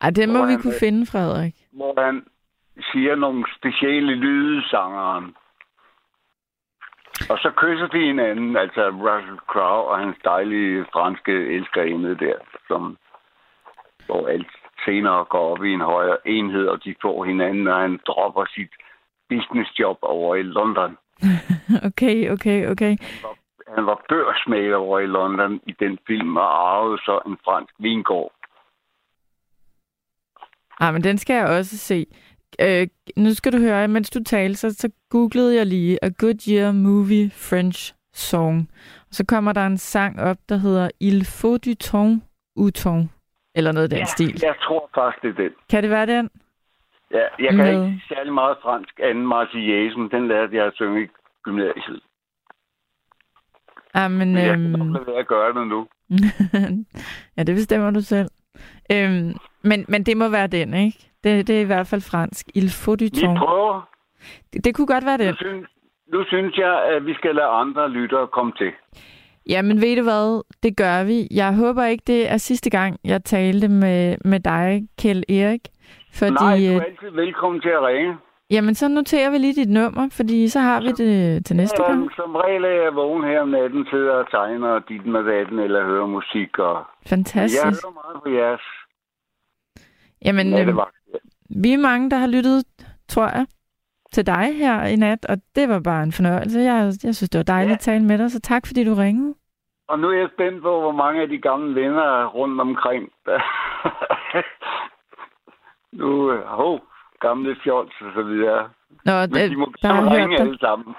[0.01, 1.55] Ej, det må vi han kunne finde, Frederik.
[1.73, 2.23] hvor han
[2.83, 5.37] siger nogle specielle lyde, sangeren.
[7.31, 12.97] Og så kysser de hinanden, altså Russell Crowe og hans dejlige franske elskerinde der, som
[14.07, 14.53] hvor alt
[14.85, 18.71] senere går op i en højere enhed, og de får hinanden, og han dropper sit
[19.29, 20.97] businessjob over i London.
[21.89, 22.97] Okay, okay, okay.
[23.75, 28.33] Han var børsmaler over i London i den film, og arvede så en fransk vingård.
[30.81, 32.07] Ah, men den skal jeg også se.
[32.61, 32.87] Øh,
[33.17, 36.73] nu skal du høre, mens du talte, så, så googlede jeg lige A Good Year
[36.73, 38.71] Movie French Song.
[39.09, 42.23] Og så kommer der en sang op, der hedder Il faut du ton
[42.57, 43.11] ou ton.
[43.55, 44.39] Eller noget af den Ja, stil.
[44.43, 45.53] jeg tror faktisk, det er den.
[45.71, 46.31] Kan det være den?
[47.11, 50.11] Ja, jeg kan Med- ikke særlig meget fransk anden Marseillesen.
[50.11, 51.07] Den lærte jeg at synge i
[51.43, 52.01] gymnasiet.
[53.95, 55.87] Ah, men, Men jeg kan øhm, være at gøre det nu.
[57.37, 58.31] ja, det bestemmer du selv.
[58.93, 61.11] Øhm, men, men det må være den, ikke?
[61.25, 62.47] Det, det er i hvert fald fransk.
[62.55, 63.37] Il faut du Vi ton.
[63.39, 63.89] prøver.
[64.53, 65.35] Det, det kunne godt være Nu den.
[65.37, 65.67] synes,
[66.13, 68.73] nu synes jeg, at vi skal lade andre lyttere komme til.
[69.49, 71.29] Jamen ved du hvad, det gør vi.
[71.31, 75.61] Jeg håber ikke, det er sidste gang, jeg talte med, med dig, Kjell Erik.
[76.15, 78.17] Fordi, Nej, du øh, er altid velkommen til at ringe.
[78.51, 82.01] jamen så noterer vi lige dit nummer, fordi så har vi det til næste gang.
[82.01, 85.25] Øhm, Som regel er jeg vågen her om natten, sidder og tegner og dit med
[85.25, 86.59] datten, eller hører musik.
[86.59, 86.75] Og...
[86.77, 87.65] Jeg Fantastisk.
[87.65, 88.61] hører meget på jeres
[90.25, 90.95] Jamen, øh, nattevagt.
[91.63, 92.65] Vi er mange, der har lyttet,
[93.09, 93.47] tror jeg,
[94.13, 96.59] til dig her i nat, og det var bare en fornøjelse.
[96.59, 97.75] Jeg, jeg synes, det var dejligt Ja.
[97.75, 99.35] at tale med dig, så tak fordi du ringede.
[99.89, 103.09] Og nu er jeg spændt på, hvor mange af de gamle venner er rundt omkring.
[106.01, 106.81] nu, øh, hov,
[107.21, 108.69] gamle fjols og så videre.
[109.05, 110.95] Nå, Men de må der har ringe alle sammen.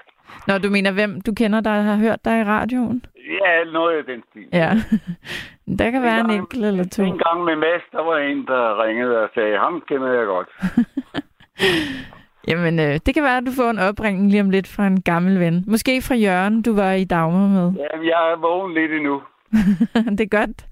[0.46, 3.04] Nå, du mener, hvem du kender, der har hørt dig i radioen?
[3.16, 4.48] Ja, noget af den stil.
[4.52, 4.70] Ja.
[5.78, 7.02] Der kan være en gang- enkelt eller to.
[7.02, 10.48] En gang med Mads, der var en, der ringede og sagde, ham kender jeg godt.
[12.48, 15.02] Jamen, øh, det kan være, at du får en opringning lige om lidt fra en
[15.02, 15.64] gammel ven.
[15.66, 17.72] Måske fra Jørgen, du var i Dagmar med.
[17.92, 19.22] Jamen, jeg er vågen lidt endnu.
[20.18, 20.66] det er godt.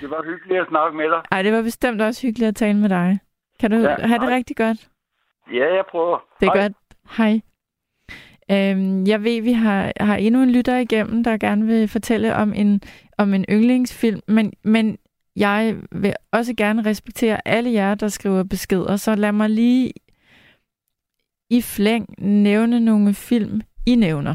[0.00, 1.20] Det var hyggeligt at snakke med dig.
[1.32, 3.18] Ej, det var bestemt også hyggeligt at tale med dig.
[3.60, 4.36] Kan du Ja, have det hej.
[4.36, 4.78] rigtig godt?
[5.52, 6.18] Ja, jeg prøver.
[6.40, 6.62] Det er Hej.
[6.62, 6.72] godt.
[7.18, 7.40] Hej.
[8.50, 12.52] Øhm, jeg ved, vi har, har endnu en lytter igennem, der gerne vil fortælle om
[12.52, 12.82] en,
[13.18, 14.98] om en yndlingsfilm, men, men
[15.36, 19.92] jeg vil også gerne respektere alle jer, der skriver beskeder, så lad mig lige
[21.50, 24.34] i flæng nævne nogle film, I nævner.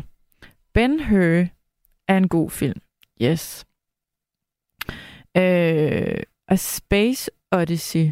[0.73, 1.45] Ben Hur
[2.07, 2.81] er en god film.
[3.21, 3.65] Yes.
[5.37, 8.11] Øh, A Space Odyssey.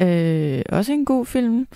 [0.00, 1.66] Øh, også en god film.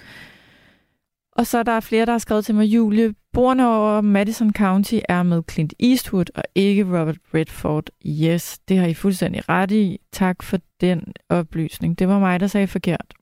[1.32, 4.98] Og så er der flere, der har skrevet til mig, Julie, Borne over Madison County
[5.08, 7.90] er med Clint Eastwood og ikke Robert Redford.
[8.06, 10.00] Yes, det har I fuldstændig ret i.
[10.12, 11.98] Tak for den oplysning.
[11.98, 13.14] Det var mig, der sagde forkert.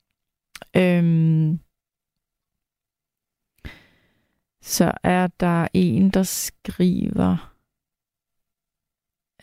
[0.77, 1.61] Øhm,
[4.63, 7.53] så er der en, der skriver...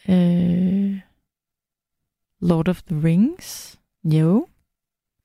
[0.10, 1.02] Øh,
[2.42, 3.80] Lord of the Rings?
[4.04, 4.48] Jo.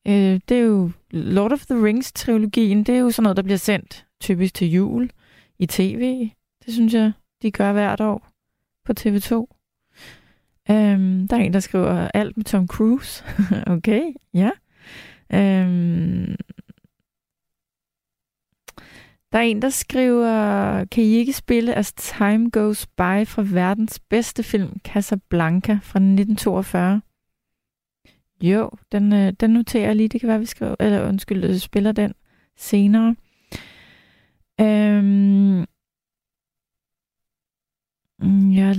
[0.06, 3.58] Øh, det er jo Lord of the Rings-trilogien, det er jo sådan noget, der bliver
[3.58, 5.10] sendt typisk til jul
[5.58, 6.30] i tv.
[6.66, 7.12] Det synes jeg,
[7.42, 8.28] de gør hvert år
[8.84, 9.46] på TV2.
[10.70, 13.24] Øhm, der er en, der skriver alt med Tom Cruise.
[13.76, 14.50] okay, ja.
[15.32, 16.36] Øhm,
[19.32, 24.00] der er en, der skriver, kan I ikke spille As Time Goes By fra verdens
[24.00, 27.00] bedste film, Casablanca fra 1942?
[28.42, 30.08] Jo, den, øh, den noterer jeg lige.
[30.08, 32.14] Det kan være, vi skriver, eller undskyld, øh, spiller den
[32.56, 33.16] senere.
[34.60, 35.66] Øhm,
[38.18, 38.76] mm, jeg,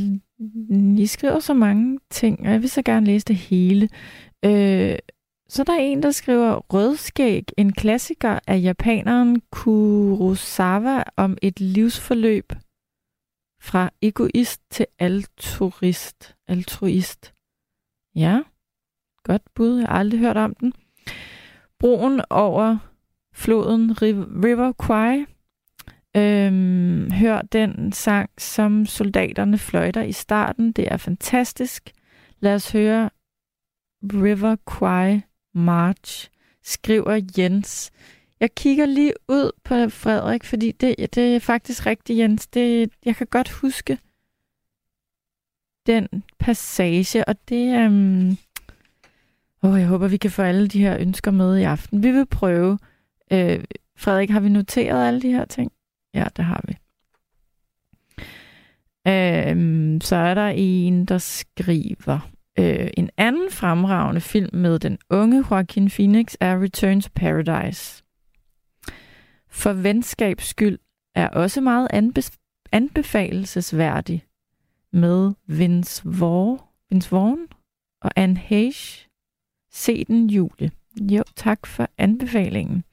[1.00, 3.90] I skriver så mange ting, og jeg vil så gerne læse det hele.
[4.46, 4.98] Øh,
[5.48, 12.54] så der er en, der skriver Rødskæg, en klassiker af japaneren Kurosawa om et livsforløb
[13.62, 16.36] fra egoist til altruist.
[16.48, 17.34] altruist.
[18.16, 18.42] Ja,
[19.24, 19.78] godt bud.
[19.78, 20.74] Jeg har aldrig hørt om den.
[21.80, 22.78] Broen over
[23.34, 25.26] floden River Kwai.
[26.18, 30.72] Øhm, hør den sang, som soldaterne fløjter i starten.
[30.72, 31.92] Det er fantastisk.
[32.40, 33.10] Lad os høre
[34.04, 35.22] River Kwai
[35.54, 36.30] March,
[36.64, 37.92] skriver Jens.
[38.40, 42.48] Jeg kigger lige ud på Frederik, fordi det, det er faktisk rigtigt, Jens.
[42.48, 43.98] Det, jeg kan godt huske
[45.86, 46.08] den
[46.40, 48.38] passage, og det øhm, er...
[49.64, 52.04] Um, oh, jeg håber, vi kan få alle de her ønsker med i aften.
[52.04, 52.80] Vi vil prøve.
[53.32, 53.64] Øh,
[53.98, 55.72] Frederik, har vi noteret alle de her ting?
[56.16, 56.78] Ja, det har vi.
[59.08, 65.46] Øhm, så er der en, der skriver, øh, en anden fremragende film med den unge
[65.52, 68.04] Joaquin Phoenix er Return to Paradise.
[69.50, 70.80] For venskabs skyld
[71.16, 72.38] er også meget anbe-
[72.72, 74.24] anbefalesværdig
[74.92, 76.60] med Vince Vaughn,
[76.90, 77.48] Vince Vaughn
[78.02, 79.10] og Anne Hage.
[79.72, 80.72] Se den, Julie.
[81.02, 82.84] Jo, tak for anbefalingen.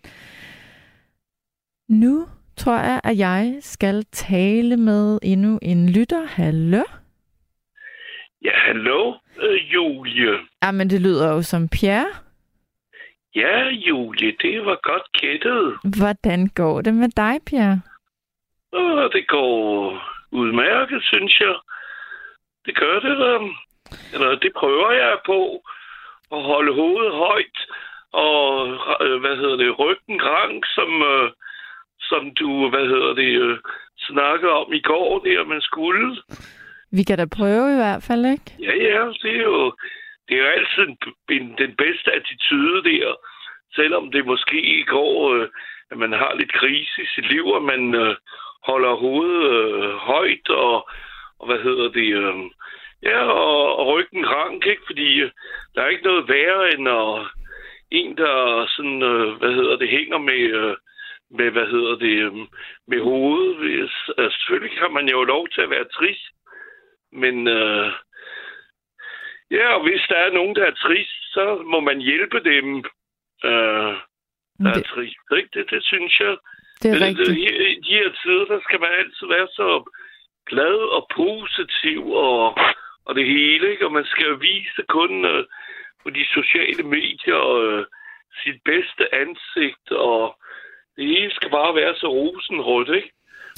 [1.88, 2.26] Nu
[2.62, 6.26] tror jeg, at jeg skal tale med endnu en lytter.
[6.26, 6.82] Hallo?
[8.44, 10.34] Ja, hallo, øh, Julie.
[10.62, 12.06] Ja, men det lyder jo som Pierre.
[13.34, 15.78] Ja, Julie, det var godt gættet.
[15.98, 17.80] Hvordan går det med dig, Pierre?
[18.72, 19.58] Åh, det går
[20.32, 21.54] udmærket, synes jeg.
[22.66, 23.32] Det gør det da.
[24.14, 25.62] Eller det prøver jeg på.
[26.32, 27.58] At holde hovedet højt.
[28.12, 28.46] Og
[29.04, 31.30] øh, hvad hedder det, ryggen rank, som, øh,
[32.10, 33.58] som du, hvad hedder det, øh,
[33.98, 36.16] snakkede om i går, der man skulle.
[36.96, 38.50] Vi kan da prøve i hvert fald, ikke?
[38.66, 39.72] Ja, ja, det er jo,
[40.28, 40.96] det er jo altid en,
[41.36, 43.14] en, den bedste attitude der.
[43.74, 45.48] Selvom det måske i går, øh,
[45.90, 48.16] at man har lidt krise i sit liv, og man øh,
[48.66, 50.88] holder hovedet øh, højt, og,
[51.38, 52.34] og hvad hedder det, øh,
[53.02, 54.82] ja, og, og ryggen rank, ikke?
[54.86, 55.30] Fordi øh,
[55.74, 57.26] der er ikke noget værre end at,
[57.90, 60.76] en, der sådan, øh, hvad hedder det, hænger med, øh,
[61.38, 62.32] med, hvad hedder det, øh,
[62.86, 63.88] med hovedet.
[64.18, 66.26] Altså, selvfølgelig kan man jo lov til at være trist,
[67.12, 67.92] men øh,
[69.50, 72.66] ja, og hvis der er nogen, der er trist, så må man hjælpe dem,
[73.44, 73.92] øh,
[74.62, 75.16] der er Det, trist.
[75.36, 75.48] Ikke?
[75.54, 76.36] Det, det synes jeg.
[76.82, 77.28] det er Øh, rigtigt.
[77.38, 79.90] I, I de her tider, der skal man altid være så
[80.46, 82.56] glad og positiv og,
[83.04, 83.86] og det hele, ikke?
[83.86, 85.44] Og man skal jo vise kun øh,
[86.02, 87.84] på de sociale medier øh,
[88.42, 90.38] sit bedste ansigt, og
[90.96, 93.10] det hele skal bare være så rosenrødt, ikke?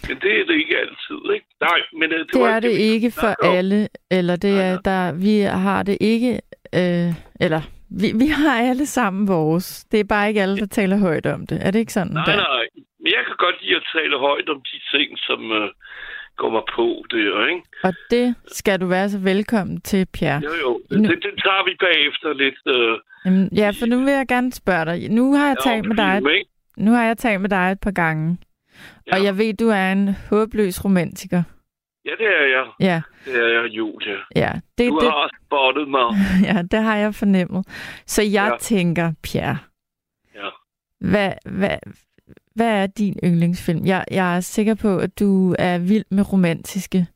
[0.09, 1.47] Men det er det ikke altid, ikke?
[1.61, 3.55] Nej, men øh, det, Det er det ikke for om.
[3.57, 6.33] alle, eller det er der, vi har det ikke,
[6.81, 7.11] øh,
[7.41, 7.61] eller
[8.01, 9.85] vi, vi har alle sammen vores.
[9.91, 11.59] Det er bare ikke alle, der taler højt om det.
[11.67, 12.13] Er det ikke sådan?
[12.13, 12.37] Nej, der?
[12.37, 12.65] nej.
[13.01, 15.69] Men jeg kan godt lide at tale højt om de ting, som øh,
[16.37, 17.63] går mig på der, ikke?
[17.83, 20.41] Og det skal du være så velkommen til, Pierre.
[20.45, 20.81] Jo, jo.
[20.91, 22.61] Nu- Det, det tager vi bagefter lidt.
[22.67, 25.11] Øh, Jamen, ja, for nu vil jeg gerne spørge dig.
[25.11, 26.51] Nu har jeg talt med dig, film, ikke?
[26.77, 28.39] Nu har jeg talt med dig et par gange.
[29.07, 29.17] Ja.
[29.17, 31.43] Og jeg ved, du er en håbløs romantiker.
[32.05, 32.67] Ja, det er jeg.
[32.81, 34.17] Ja, Det er jeg, Julia.
[34.37, 34.53] ja.
[34.79, 36.09] Det, Du det, har spottet mig.
[36.55, 37.67] ja, det har jeg fornemmet.
[38.07, 38.57] Så jeg Ja.
[38.61, 39.59] tænker, Pierre,
[40.35, 40.49] Ja.
[41.01, 41.79] hvad, hvad,
[42.55, 43.87] hvad er din yndlingsfilm?
[43.87, 47.07] Jeg, jeg er sikker på, at du er vild med romantiske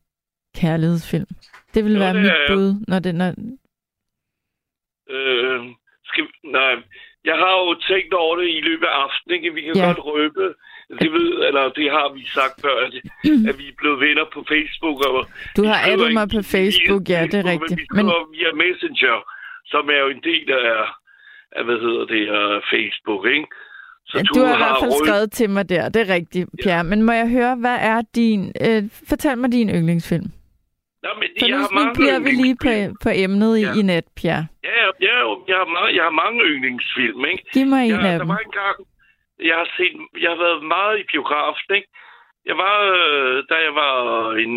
[0.56, 1.26] kærlighedsfilm.
[1.74, 3.14] Det vil Jo, være det mit bud, når det...
[3.14, 3.28] Når...
[5.10, 5.60] Øh,
[6.04, 6.74] skal, nej,
[7.30, 9.32] jeg har jo tænkt over det i løbet af aftenen.
[9.36, 9.54] Ikke?
[9.56, 9.80] Vi kan Ja.
[9.80, 9.86] ja.
[9.88, 10.44] godt røbe.
[11.02, 12.92] Det ved, eller det har vi sagt før, at,
[13.48, 14.96] at vi er blevet venner på Facebook.
[15.08, 15.14] Og
[15.56, 17.80] Du har addet mig på Facebook, ja, det er rigtigt.
[17.96, 19.16] Men vi Men via Messenger,
[19.72, 20.84] som er jo en del af,
[21.58, 23.46] af hvad hedder det, uh, Facebook, ikke?
[24.10, 26.84] Så du har i hvert fald rød- skrevet til mig der, det er rigtigt, Pierre.
[26.84, 28.52] Men må jeg høre, hvad er din...
[28.66, 30.28] Øh, fortæl mig din yndlingsfilm.
[31.02, 33.60] Nå, men For jeg nu, har nu mange bliver vi lige på, på emnet i,
[33.60, 33.72] Ja.
[33.78, 34.46] i net, Pierre.
[35.00, 37.44] Ja, ja, ja, jeg har, mange, jeg har mange yndlingsfilm, ikke?
[37.52, 38.28] Giv mig en Ja, af der dem.
[38.28, 38.76] var en gang,
[39.50, 41.88] jeg har set, jeg har været meget i biografen, ikke?
[42.46, 43.96] Jeg var, øh, da jeg var
[44.44, 44.54] en,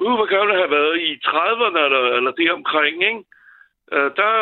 [0.00, 3.24] uh, hvor gammel har jeg været, i 30'erne eller, eller det omkring, ikke?
[3.92, 4.32] Øh, der,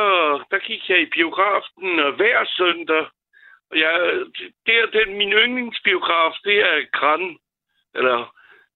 [0.50, 3.04] der gik jeg i biografen øh, hver søndag.
[3.70, 3.94] Og jeg,
[4.66, 7.36] det er den, min yndlingsbiograf, det er Grand,
[7.94, 8.34] eller,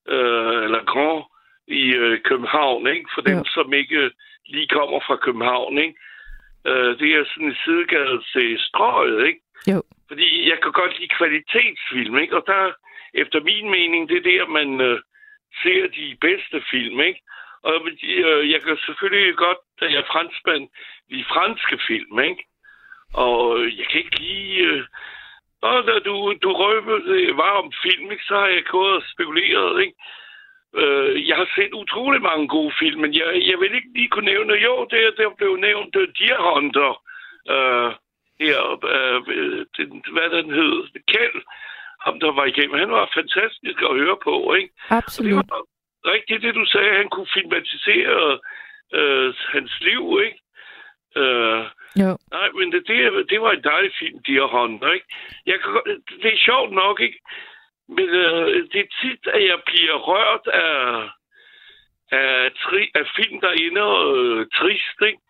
[0.09, 1.25] øh, eller Grand
[1.69, 3.11] i øh, København, ikke?
[3.15, 3.45] For dem, Jo.
[3.47, 4.11] som ikke
[4.49, 5.95] lige kommer fra København, ikke?
[6.67, 9.41] Øh, det er sådan en sidegade til strøget, ikke?
[9.73, 9.83] Jo.
[10.09, 12.37] Fordi jeg kan godt lide kvalitetsfilm, ikke?
[12.37, 12.73] Og der,
[13.15, 15.01] efter min mening, det er der, man øh,
[15.63, 17.21] ser de bedste film, ikke?
[17.63, 20.69] Og øh, jeg kan selvfølgelig godt, da jeg er franskmand,
[21.11, 22.45] lide franske film, ikke?
[23.15, 24.59] Og øh, jeg kan ikke lide...
[24.59, 24.85] Øh,
[25.63, 29.03] og da du, du røbede det var om film, ikke, så har jeg gået og
[29.13, 29.97] spekuleret, ikke?
[30.75, 34.31] Øh, jeg har set utrolig mange gode film, men jeg, jeg vil ikke lige kunne
[34.33, 34.53] nævne...
[34.55, 37.03] Jo, det, der blev nævnt uh, Deer Hunter.
[37.51, 37.93] Øh,
[38.41, 38.61] her,
[38.95, 41.43] øh, den, hvad den hed, Kjeld,
[42.01, 42.79] ham der var igennem.
[42.79, 44.73] Han var fantastisk at høre på, ikke?
[44.89, 45.35] Og det Absolut.
[45.51, 45.63] var
[46.13, 46.97] rigtigt det, du sagde.
[46.97, 48.39] Han kunne filmatisere
[48.95, 50.41] øh, hans liv, ikke?
[51.17, 51.65] Øh,
[52.03, 52.11] Jo.
[52.31, 55.07] nej, men det, det, det var en dejlig film, Deer Hunter, ikke?
[55.47, 57.21] Jeg kan, det er sjovt nok, ikke?
[57.89, 61.09] Men øh, det er tit, at jeg bliver rørt af,
[62.11, 65.21] af, tri, af film, der ender øh, trist, ikke?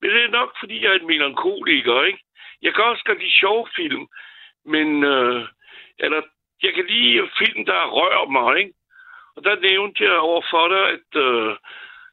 [0.00, 2.22] Men det er nok, fordi jeg er en melankoliker, ikke?
[2.62, 4.08] Jeg kan også godt lide sjove film,
[4.64, 5.48] men øh,
[5.98, 6.22] eller,
[6.62, 8.72] jeg kan lide film, der rører mig, ikke?
[9.36, 11.56] Og der nævnte jeg over for dig, at øh,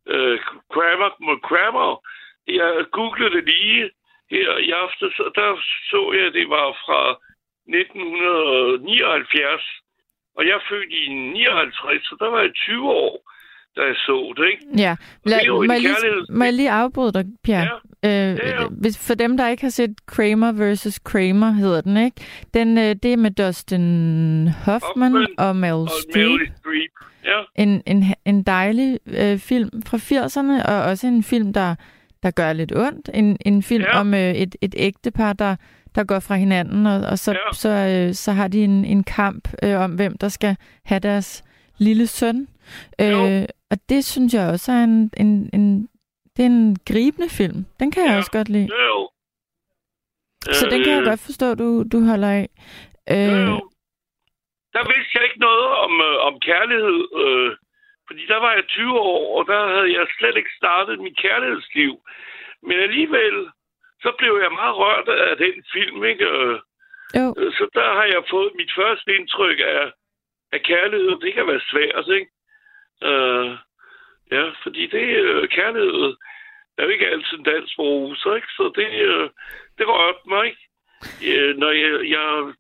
[0.08, 0.40] øh,
[0.74, 2.08] Kramer, Kramer,
[2.48, 3.92] jeg googlede det lige
[4.32, 7.20] her i aften, og der så jeg, at det var fra
[7.68, 9.64] 1979.
[10.38, 13.32] Og jeg er født i 59, så der var jeg 20 år,
[13.76, 14.64] da jeg så det, ikke?
[14.86, 17.70] Ja, det Lad, en må, jeg lige, må jeg lige afbryde dig, Pierre?
[18.04, 18.32] Ja.
[18.32, 18.68] Øh, Ja, ja.
[18.82, 21.00] hvis, for dem, der ikke har set Kramer vs.
[21.00, 22.22] Kramer, hedder den, ikke?
[22.54, 26.28] Den, øh, det er med Dustin Hoffman, Hoffman og Meryl Og Streep.
[26.30, 26.92] Meryl Streep.
[27.26, 31.76] Ja, En, en, en dejlig øh, film fra 80'erne, og også en film, der,
[32.24, 33.10] der gør lidt ondt.
[33.14, 34.00] En, en film Ja.
[34.00, 35.56] om øh, et, et ægtepar, der,
[35.98, 37.52] der går fra hinanden, og, og så, Ja.
[37.64, 40.54] så, øh, så har de en, en kamp øh, om, hvem der skal
[40.86, 41.44] have deres
[41.78, 42.48] lille søn.
[43.02, 43.28] Jo.
[43.28, 45.90] Øh, og det synes jeg også er en, en, en,
[46.38, 47.60] det er en gribende film.
[47.80, 48.18] Den kan jeg Ja.
[48.18, 48.70] også godt lide.
[48.90, 49.10] Jo.
[50.60, 52.48] Så den kan jeg Øh, godt forstå, du, du holder af.
[53.16, 53.58] Øh, jo.
[54.76, 57.50] Der vidste jeg ikke noget om, øh, om kærlighed, øh,
[58.08, 61.94] fordi der var jeg 20 år, og der havde jeg slet ikke startet mit kærlighedsliv.
[62.68, 63.36] Men alligevel,
[64.02, 66.26] så blev jeg meget rørt af den film, ikke?
[67.16, 69.92] Jo, øh, Så der har jeg fået mit første indtryk af,
[70.52, 71.20] af kærlighed.
[71.22, 72.32] Det kan være svært, ikke?
[73.04, 73.58] Øh,
[74.32, 76.16] ja, fordi det øh, kærlighed
[76.78, 78.48] er jo ikke altid en dans roser, ikke?
[78.48, 79.30] Så det, øh,
[79.78, 80.64] det rørte mig, ikke?
[81.32, 82.54] Øh, når jeg, jeg,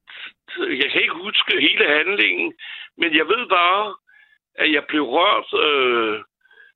[0.82, 2.54] jeg kan ikke huske hele handlingen,
[2.98, 3.96] men jeg ved bare,
[4.56, 6.24] at jeg blev rørt øh,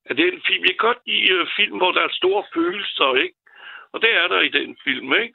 [0.04, 0.62] af den film.
[0.64, 3.34] Jeg kan godt lide øh, film, hvor der er store følelser, ikke?
[3.92, 5.34] Og det er der i den film, ikke?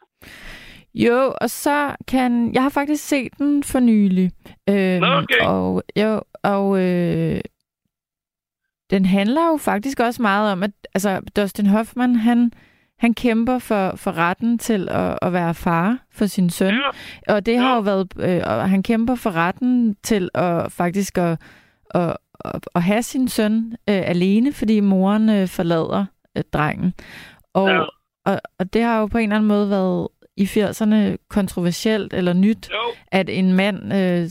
[0.93, 2.53] Jo, og så kan...
[2.53, 4.31] Jeg har faktisk set den for nylig.
[4.69, 5.41] Øhm, Nå, okay.
[5.45, 7.41] Og, jo, og øh,
[8.89, 12.51] den handler jo faktisk også meget om, at altså, Dustin Hoffman, han,
[12.99, 16.73] han kæmper for, for retten til at, at være far for sin søn.
[16.73, 17.75] Ja, Og det har Ja.
[17.75, 18.07] jo været...
[18.19, 21.41] Øh, og han kæmper for retten til at faktisk at,
[21.89, 26.05] at, at, at have sin søn øh, alene, fordi moren øh, forlader
[26.37, 26.93] øh, drengen.
[27.53, 27.83] Og, Ja.
[28.27, 30.07] Og, og det har jo på en eller anden måde været
[30.37, 34.29] i 80'erne kontroversielt eller nyt, jo, at en mand øh,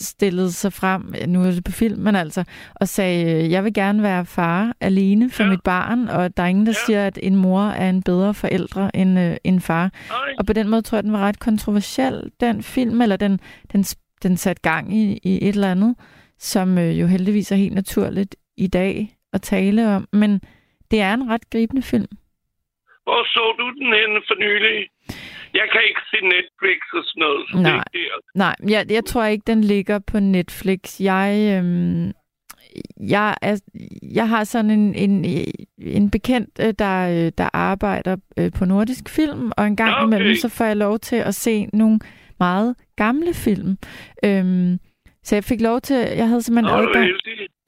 [0.00, 3.74] stillede sig frem, nu er det på film, men altså, og sagde, øh, jeg vil
[3.74, 5.48] gerne være far alene for Ja.
[5.50, 6.86] mit barn, og der er ingen, der Ja.
[6.86, 9.92] siger, at en mor er en bedre forældre end øh, en far.
[10.08, 10.18] nej.
[10.38, 13.40] Og på den måde tror jeg, den var ret kontroversiel, den film, eller den,
[13.72, 13.84] den,
[14.22, 15.94] den satte gang i, i et eller andet,
[16.38, 20.08] som øh, jo heldigvis er helt naturligt i dag at tale om.
[20.12, 20.40] Men
[20.90, 22.06] det er en ret gribende film.
[23.06, 24.76] Hvor så du den henne for nylig?
[25.54, 27.42] Jeg kan ikke se Netflix og sådan noget.
[27.50, 27.84] Så Nej.
[27.92, 31.00] Det, er- Nej, jeg, jeg tror ikke, den ligger på Netflix.
[31.00, 32.12] Jeg, øhm,
[33.00, 33.56] jeg, er,
[34.14, 35.24] jeg har sådan en, en,
[35.78, 40.04] en bekendt, øh, der, øh, der arbejder øh, på nordisk film, og en gang Okay.
[40.06, 41.98] imellem, så får jeg lov til at se nogle
[42.38, 43.76] meget gamle film.
[44.24, 44.78] Øhm,
[45.26, 47.10] så jeg fik lov til, jeg havde simpelthen Nå, adgang.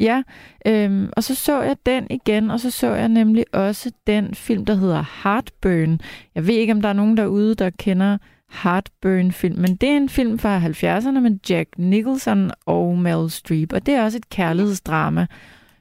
[0.01, 0.23] Ja,
[0.67, 4.65] øhm, og så så jeg den igen, og så så jeg nemlig også den film,
[4.65, 6.01] der hedder Heartburn.
[6.35, 8.19] Jeg ved ikke, om der er nogen derude, der kender
[8.63, 13.87] Heartburn-film, men det er en film fra 70'erne med Jack Nicholson og Meryl Streep, og
[13.87, 15.27] det er også et kærlighedsdrama,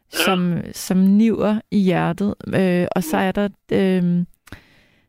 [0.10, 2.36] som, som niver i hjertet.
[2.56, 4.04] Øh, og så er der øh,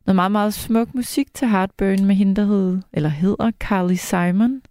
[0.06, 4.62] noget meget, meget smuk musik til Heartburn med hende, der hed, eller hedder Carly Simon.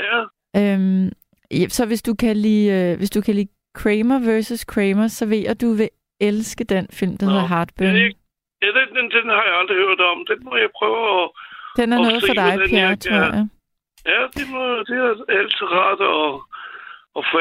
[0.00, 0.24] Ja,
[0.56, 1.10] Øhm,
[1.68, 5.38] så hvis du kan lide, øh, hvis du kan lide Kramer versus Kramer, så ved
[5.38, 5.88] jeg, at du vil
[6.20, 7.94] elske den film, der Nå, hedder Heartburn.
[7.94, 8.16] det
[8.62, 10.18] ja den, den, den har jeg aldrig hørt om.
[10.30, 11.30] Den må jeg prøve at...
[11.76, 13.48] Den er og noget for dig, Pierre, jeg tror jeg.
[14.06, 16.30] Ja, det, må, det er altid rart at,
[17.18, 17.38] at få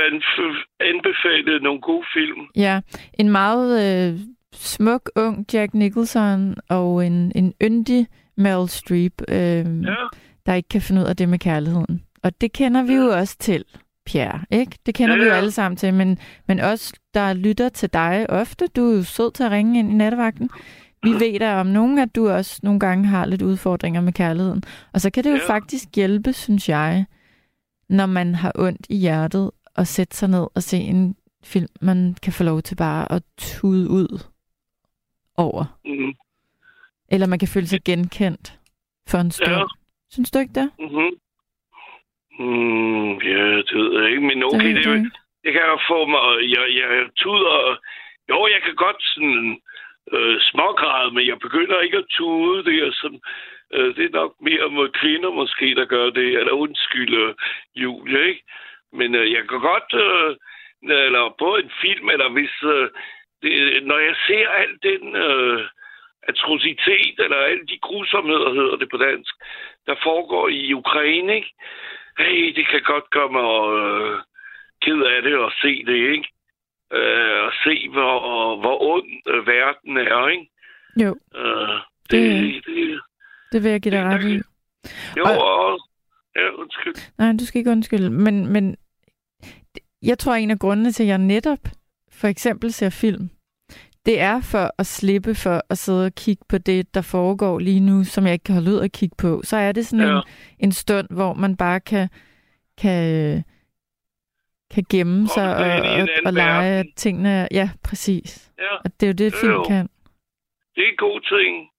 [0.92, 2.42] anbefalet nogle gode film.
[2.56, 2.82] Ja,
[3.20, 4.20] en meget øh,
[4.54, 8.08] smuk, ung Jack Nicholson og en, en yndig
[8.38, 9.38] Meryl Streep, øh,
[9.92, 9.96] Ja,
[10.46, 12.04] der ikke kan finde ud af det med kærligheden.
[12.24, 13.66] Og det kender vi jo også til,
[14.06, 14.78] Pierre, ikke?
[14.86, 15.38] Det kender Ja, vi jo ja.
[15.38, 16.18] alle sammen til, men,
[16.48, 18.68] men også der lytter til dig ofte.
[18.68, 20.50] Du er jo sød til at ringe ind i nattevagten.
[21.04, 24.64] Vi ved da om nogen, at du også nogle gange har lidt udfordringer med kærligheden.
[24.94, 25.48] Og så kan det jo Ja.
[25.54, 27.06] faktisk hjælpe, synes jeg,
[27.90, 32.16] når man har ondt i hjertet, at sætte sig ned og se en film, man
[32.22, 34.24] kan få lov til bare at tude ud
[35.38, 35.80] over.
[35.86, 36.14] mm,
[37.10, 38.60] Eller man kan føle sig genkendt
[39.08, 39.50] for en stund.
[39.52, 39.64] Ja.
[40.12, 40.70] Synes du ikke det?
[40.80, 41.10] mm-hmm.
[42.40, 44.86] Mm, ja, det ved jeg ikke, men okay, det,
[45.44, 46.26] det, kan jeg få mig...
[46.56, 47.78] Jeg, jeg tuder...
[48.30, 49.62] Jo, jeg kan godt sådan
[50.14, 52.66] øh, smågræde, men jeg begynder ikke at tude.
[52.66, 53.22] Det er, sådan,
[53.74, 56.30] øh, det er nok mere mod kvinder måske, der gør det.
[56.40, 57.34] Eller undskyld, øh,
[57.76, 58.44] Julie, ikke?
[58.94, 59.90] Men øh, jeg kan godt...
[59.94, 60.36] Øh,
[61.08, 62.56] eller både en film, eller hvis...
[62.64, 62.90] Øh,
[63.42, 65.16] det, når jeg ser al den...
[65.16, 65.68] Øh,
[66.34, 69.34] atrocitet, eller alle de grusomheder, hedder det på dansk,
[69.88, 71.54] der foregår i Ukraine, ikke?
[72.20, 73.50] Hey, det kan godt gøre mig
[73.80, 74.16] øh,
[74.84, 76.28] ked af det at se det, ikke?
[76.98, 78.16] Øh, og se, hvor,
[78.60, 80.48] hvor ond øh, verden er, ikke?
[81.04, 81.78] Jo, Øh,
[82.12, 83.00] det, Det- det,
[83.52, 84.36] det vil jeg give dig ret i.
[85.18, 85.80] jo, Og- og,
[86.36, 86.96] ja, undskyld.
[87.18, 88.10] Nej, du skal ikke undskylde.
[88.10, 88.78] Men, men
[90.02, 91.60] jeg tror, en af grundene til, at jeg netop
[92.12, 93.30] for eksempel ser film,
[94.10, 97.80] det er for at slippe for at sidde og kigge på det, der foregår lige
[97.80, 99.42] nu, som jeg ikke kan holde ud at kigge på.
[99.44, 100.16] Så er det sådan Ja.
[100.18, 100.24] en,
[100.60, 102.10] en stund, hvor man bare kan,
[102.78, 103.44] kan,
[104.72, 107.48] kan gemme sig og, en og, anden og lege, at tingene.
[107.52, 108.52] Ja, præcis.
[108.60, 109.64] Ja, Og det er jo det, film jo.
[109.64, 109.90] kan.
[110.76, 111.70] Det er en god ting.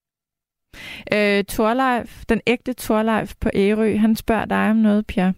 [1.12, 5.34] Øh, Torleif, den ægte Torleif på Ærø, han spørger dig om noget, Pierre.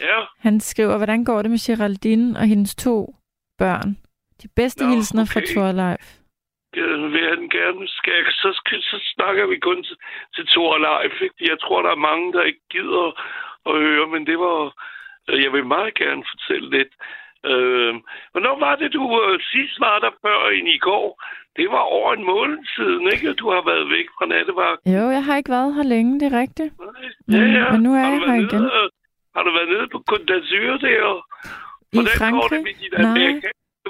[0.00, 0.20] Ja.
[0.38, 3.16] Han skriver, hvordan går det med Geraldine og hendes to
[3.58, 3.98] børn?
[4.42, 5.32] De bedste Nå, hilsner okay.
[5.32, 6.17] fra Torleif.
[7.14, 7.88] Vil han gerne.
[7.88, 8.50] Skal jeg, så,
[8.90, 9.96] så snakker vi kun til,
[10.34, 11.16] til Thor Leif.
[11.26, 11.34] Ikke?
[11.50, 13.06] Jeg tror, der er mange, der ikke gider
[13.70, 14.58] at høre, men det var...
[15.28, 16.92] øh, Jeg vil meget gerne fortælle lidt.
[17.50, 17.92] Øh,
[18.32, 21.08] hvornår var det, du øh, sidst var der før end i går?
[21.56, 23.32] Det var over en måned siden, ikke?
[23.40, 24.80] Du har været væk fra nattevagt.
[24.96, 26.72] Jo, jeg har ikke været her længe, det er rigtigt.
[27.32, 27.64] Ja, ja.
[27.72, 28.60] men nu er jeg her igen.
[28.62, 28.88] Nede,
[29.36, 31.06] har du været nede på Côte d'Azur der?
[31.92, 32.62] I Hvordan går det Frankrig?
[32.66, 33.40] med din Nej.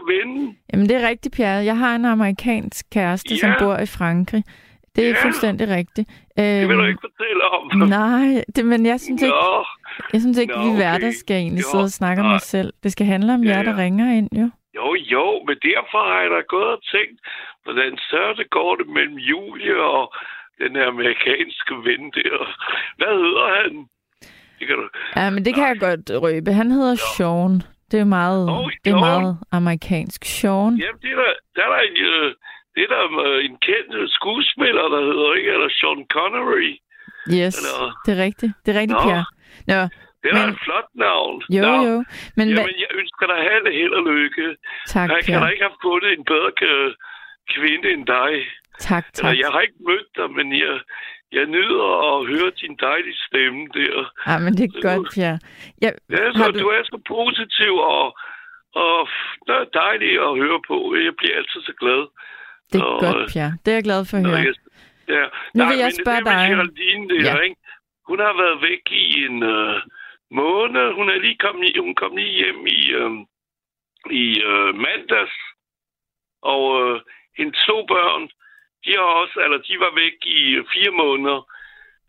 [0.01, 0.57] Amerikanske ven?
[0.73, 1.65] Jamen, det er rigtigt, Pierre.
[1.65, 3.55] Jeg har en amerikansk kæreste, som Ja.
[3.59, 4.45] bor i Frankrig.
[4.97, 5.25] Det er Ja.
[5.25, 6.09] fuldstændig rigtigt.
[6.37, 7.79] Det vil du Øhm, ikke fortælle om.
[7.99, 9.65] Nej, det, men jeg synes ikke, Nå,
[10.13, 12.35] jeg synes ikke Nå, vi værter skal egentlig Jo, sidde og snakke om nej.
[12.35, 12.73] os selv.
[12.83, 13.77] Det skal handle om Ja, jer, der ja.
[13.85, 14.51] ringer ind, jo.
[14.77, 17.19] jo, jo, men derfor har jeg da gået og tænkt,
[17.65, 17.93] hvordan
[18.41, 20.15] det går det mellem Julie og
[20.63, 22.37] den her amerikanske ven der.
[22.99, 23.73] Hvad hedder han?
[24.59, 24.89] Det kan du...
[25.17, 26.53] Ja, men det kan jeg godt røbe.
[26.53, 27.63] Han hedder Sean.
[27.91, 30.21] Det er meget, Åh, det er meget amerikansk.
[30.25, 30.73] Sean.
[30.83, 32.29] Jamen, det er der, der er der en, øh,
[32.75, 35.51] det er der øh, en kendt skuespiller, der hedder, ikke?
[35.55, 36.71] Eller Sean Connery.
[37.37, 38.53] Yes, Eller- det er rigtigt.
[38.67, 39.05] Det er rigtigt, Nå.
[39.07, 39.27] Pierre.
[39.71, 39.81] Nå,
[40.23, 41.37] Det er Men- et flot navn.
[41.57, 41.97] jo, Nå, jo.
[42.39, 44.47] Men Jamen, jeg ønsker dig held og held og lykke.
[44.95, 46.91] tak, Jeg kan da ikke have fundet en bedre øh,
[47.55, 48.33] kvinde end dig.
[48.89, 49.39] Tak, Eller, tak.
[49.43, 50.75] jeg har ikke mødt dig, men jeg,
[51.33, 53.97] jeg nyder at høre din dejlige stemme der.
[54.29, 55.39] Ja, men det er godt, Pierre.
[55.83, 56.59] Jeg, Ja, så, du...
[56.61, 58.07] du er så positiv og,
[58.85, 59.09] og
[59.47, 60.77] det er dejligt at høre på.
[61.07, 62.03] Jeg bliver altid så glad.
[62.73, 63.53] Det er Og, godt, Pierre.
[63.65, 64.37] Det er jeg glad for at høre.
[64.49, 64.55] jeg,
[65.17, 65.25] ja.
[65.57, 66.49] Nu vil jeg spørge det dig.
[66.51, 67.35] Geraldine, det Ja.
[67.37, 67.41] ja.
[67.47, 67.57] ikke?
[68.09, 69.77] Hun har været væk i en øh,
[70.41, 70.87] måned.
[70.99, 73.13] Hun er lige kommet, i- hun kom lige hjem i, øh,
[74.23, 75.37] i øh, mandags.
[76.55, 77.01] Og øh,
[77.39, 78.23] hendes to børn,
[78.85, 80.41] de har også, eller de var væk i
[80.73, 81.41] fire måneder.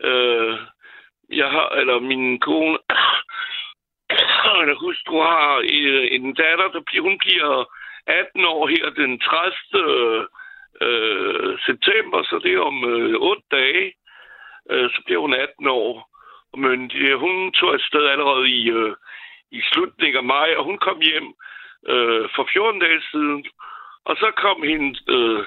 [0.04, 0.58] Øh,
[1.30, 2.78] jeg har, eller min kone,
[4.62, 7.66] eller hustru har øh, en datter, der bliver, hun bliver
[8.08, 10.28] 18 år her den 30.
[10.82, 13.94] Øh, september, så det er om øh, 8 dage,
[14.72, 16.10] øh, så bliver hun 18 år.
[16.58, 18.96] Men øh, hun tog et sted allerede i, øh,
[19.52, 21.28] i slutningen af maj, og hun kom hjem
[21.88, 23.46] øh, for 14 dage siden.
[24.06, 25.46] Og så kom hendes øh,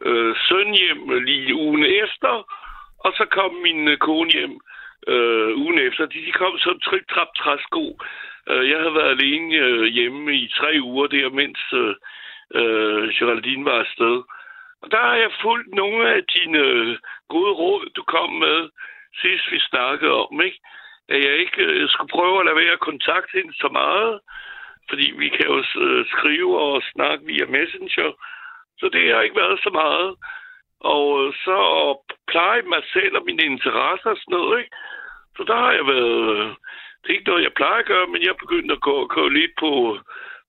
[0.00, 2.34] øh, søn hjem lige ugen efter,
[3.04, 4.60] og så kom min øh, kone hjem
[5.06, 6.06] øh, ugen efter.
[6.06, 7.98] De, de kom som trip trap træsko.
[8.50, 11.94] Øh, jeg havde været alene øh, hjemme i tre uger der, mens øh,
[12.58, 14.22] øh, Geraldine var afsted.
[14.82, 16.96] Og der har jeg fulgt nogle af dine øh,
[17.28, 18.68] gode råd, du kom med
[19.20, 20.60] sidst vi snakkede om, ikke?
[21.08, 24.20] At jeg ikke øh, skulle prøve at lade være at kontakte hende så meget,
[24.88, 28.10] fordi vi kan jo øh, skrive og snakke via Messenger.
[28.80, 30.16] Så det har ikke været så meget.
[30.80, 31.56] Og øh, så
[31.88, 31.96] at
[32.32, 34.76] pleje mig selv og mine interesser og sådan noget, ikke?
[35.36, 36.22] Så der har jeg været...
[36.36, 36.48] Øh,
[37.00, 39.54] det er ikke noget, jeg plejer at gøre, men jeg begyndte at gå, gå lidt
[39.58, 39.98] på,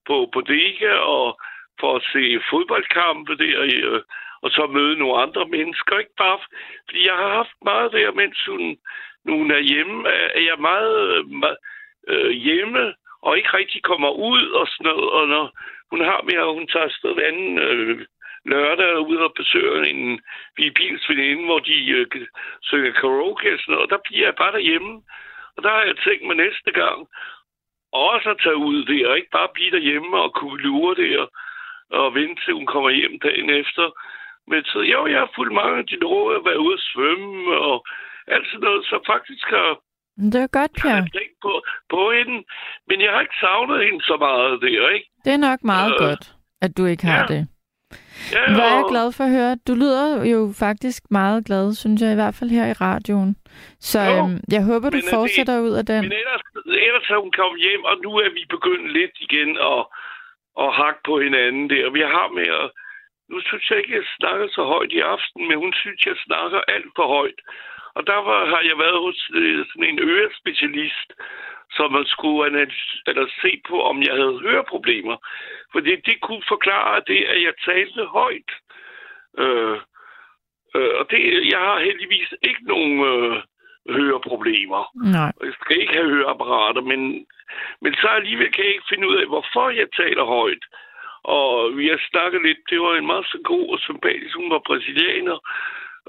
[0.08, 1.40] på på Dega og
[1.80, 4.02] for at se fodboldkampe der, øh,
[4.44, 6.00] og så møde nogle andre mennesker.
[6.00, 6.40] Ikke bare,
[6.88, 8.78] fordi jeg har haft meget der, mens hun,
[9.26, 11.58] nu hun er hjemme, er er jeg meget, meget
[12.08, 15.10] øh, hjemme, og ikke rigtig kommer ud og sådan noget.
[15.10, 15.46] Og når
[15.92, 18.06] hun har mere, og hun tager afsted anden øh,
[18.46, 20.22] lørdag ud og besøger en
[20.56, 22.08] Filippins veninde, hvor de øh,
[22.62, 25.02] synger karaoke og sådan noget, og der bliver jeg bare derhjemme.
[25.58, 27.08] Og der har jeg tænkt mig næste gang
[27.94, 31.26] også at tage ud der, og ikke bare blive derhjemme og kunne lure der
[32.00, 33.86] og vente til hun kommer hjem dagen efter.
[34.48, 37.58] Men så jo, jeg har fulgt mange af dine råd at være ude at svømme
[37.58, 37.86] og
[38.28, 39.70] alt sådan noget, så faktisk har
[40.34, 40.96] Det er godt, har Pierre.
[41.04, 41.54] jeg tænkt på,
[41.90, 42.38] på hende.
[42.88, 45.08] Men jeg har ikke savnet hende så meget der, ikke?
[45.26, 46.24] Det er nok meget Øh, godt,
[46.62, 47.26] at du ikke har ja.
[47.36, 47.48] det.
[48.36, 49.52] Ja, Hvor er jeg glad for at høre.
[49.68, 53.32] Du lyder jo faktisk meget glad, synes jeg, i hvert fald her i radioen.
[53.92, 56.02] Så Jo, øhm, jeg håber, du men er det- fortsætter ud af den.
[56.08, 56.44] Men ellers,
[56.88, 59.82] ellers er hun kommet hjem, og nu er vi begyndt lidt igen at,
[60.64, 61.84] at hakke på hinanden der.
[61.98, 62.68] Vi har med at...
[63.32, 66.60] Nu synes jeg ikke, jeg snakker så højt i aften, men hun synes, jeg snakker
[66.76, 67.40] alt for højt.
[67.98, 71.10] Og der var, har jeg været hos øh, sådan en ørespecialist,
[71.72, 75.18] som man skulle analyse, eller se på, om jeg havde høreproblemer.
[75.72, 78.52] Fordi det kunne forklare det, at jeg talte højt.
[79.38, 79.78] Øh,
[80.76, 81.20] øh, og det,
[81.54, 83.38] jeg har heldigvis ikke nogen øh,
[83.90, 84.84] høreproblemer.
[85.18, 85.32] Nej.
[85.44, 87.26] Jeg skal ikke have høreapparater, men,
[87.82, 90.64] men så alligevel kan jeg ikke finde ud af, hvorfor jeg taler højt.
[91.24, 94.62] Og vi har snakket lidt, det var en meget så god og sympatisk, hun var
[94.68, 95.38] brasilianer.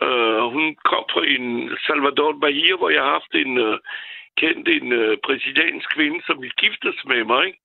[0.06, 3.78] Uh, hun kom fra en Salvador Bahia, hvor jeg har haft en uh,
[4.40, 7.58] kendt en uh, brasiliansk kvinde, som ville giftes med mig, ikke?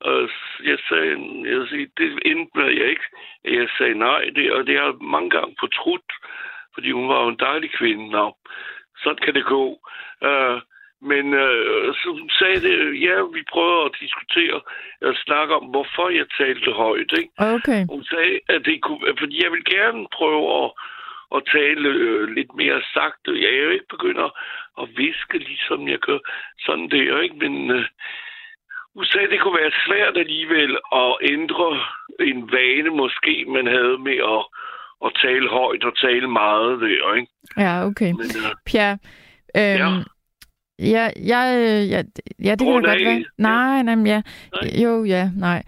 [0.00, 0.28] Og
[0.64, 1.12] jeg sagde,
[1.52, 3.08] jeg sagde, det endte med, at jeg ikke,
[3.44, 6.12] jeg sagde nej, det, og det har jeg mange gange fortrudt,
[6.74, 8.10] fordi hun var jo en dejlig kvinde.
[8.10, 8.36] Nå,
[9.02, 9.64] sådan kan det gå.
[10.28, 10.60] Uh,
[11.10, 12.76] men øh, så hun sagde det,
[13.06, 14.60] ja, vi prøver at diskutere
[15.08, 17.12] og snakke om, hvorfor jeg talte højt.
[17.20, 17.32] Ikke?
[17.54, 17.82] Okay.
[17.94, 20.70] Hun sagde, at det kunne, fordi jeg vil gerne prøve at,
[21.36, 23.30] at tale øh, lidt mere sagte.
[23.42, 24.20] Jeg er jo ikke begyndt
[24.82, 26.18] at viske, ligesom jeg gør
[26.66, 27.36] sådan der, ikke?
[27.44, 27.84] Men øh,
[28.96, 31.68] at det kunne være svært alligevel at ændre
[32.20, 34.42] en vane, måske man havde med at,
[35.06, 37.32] at tale højt og tale meget der, ikke?
[37.56, 38.12] Ja, okay.
[38.12, 38.98] Men, øh, Pierre,
[39.56, 40.02] øhm, Ja.
[40.78, 42.02] Ja, jeg, øh, ja,
[42.44, 43.24] ja, det kan da godt være.
[43.38, 44.22] Nej, nej, ja.
[44.62, 44.82] Nej.
[44.84, 45.62] Jo, ja, nej.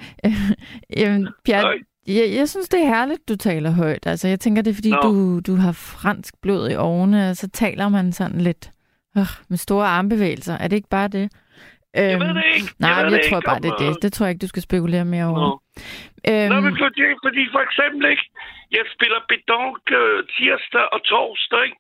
[0.96, 1.78] Jamen, Pierre, Nej.
[2.08, 4.06] Jeg, jeg synes, det er herligt, du taler højt.
[4.06, 5.00] Altså, jeg tænker, det er, fordi Nå.
[5.02, 8.70] du, du har fransk blod i årene, og så taler man sådan lidt
[9.18, 10.54] øh, med store armbevægelser.
[10.62, 11.26] Er det ikke bare det?
[11.94, 12.68] jeg ved Øhm, det ikke.
[12.78, 14.02] Nej, jeg jeg tror ikke, bare, det er det.
[14.04, 15.40] Det tror jeg ikke, du skal spekulere mere over.
[15.46, 15.50] Nå.
[16.30, 18.24] Øhm, Nå, men fordi, fordi for eksempel, ikke?
[18.76, 21.78] Jeg spiller bedonk øh, tirsdag og torsdag, ikke?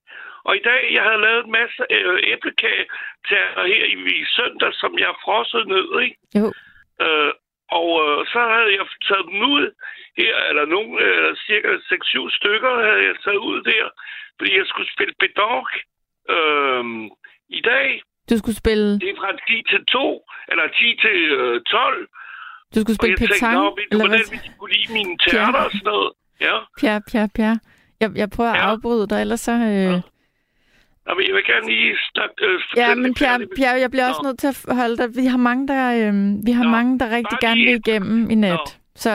[0.48, 2.84] Og i dag, jeg havde lavet en masse øh, æblekage
[3.26, 3.76] til her i,
[4.22, 6.16] i søndag, som jeg har frosset ned, ikke?
[6.40, 6.46] Jo.
[7.04, 7.32] Øh,
[7.78, 9.64] og øh, så havde jeg taget dem ud
[10.20, 13.86] her, eller nogle, eller cirka 6-7 stykker havde jeg taget ud der,
[14.38, 15.68] fordi jeg skulle spille bedonk
[16.36, 16.84] øh,
[17.58, 17.88] i dag.
[18.30, 22.06] du skulle spille, Det er fra 10 til 2, eller 10 til øh, 12.
[22.74, 24.40] du skulle Og spille jeg tænkte, nå, ved du, eller hvordan hvad?
[24.44, 26.10] vi kunne lide mine tærter og sådan noget?
[26.46, 26.56] Ja.
[26.80, 27.58] Pierre, Pierre, Pierre.
[28.00, 28.64] Jeg, jeg prøver at Ja.
[28.72, 29.52] afbryde dig, ellers så...
[29.52, 30.00] Øh, Ja.
[31.06, 32.34] Nå, men jeg vil gerne lige snakke...
[32.46, 33.38] Øh, Ja, men Pierre.
[33.56, 34.28] Pierre, jeg bliver også Nå.
[34.28, 35.08] nødt til at holde dig.
[35.20, 38.34] Vi har mange, der, øhm, vi har Nå, mange, der rigtig gerne vil igennem i
[38.34, 38.50] net.
[38.52, 38.66] Nå.
[39.04, 39.10] Så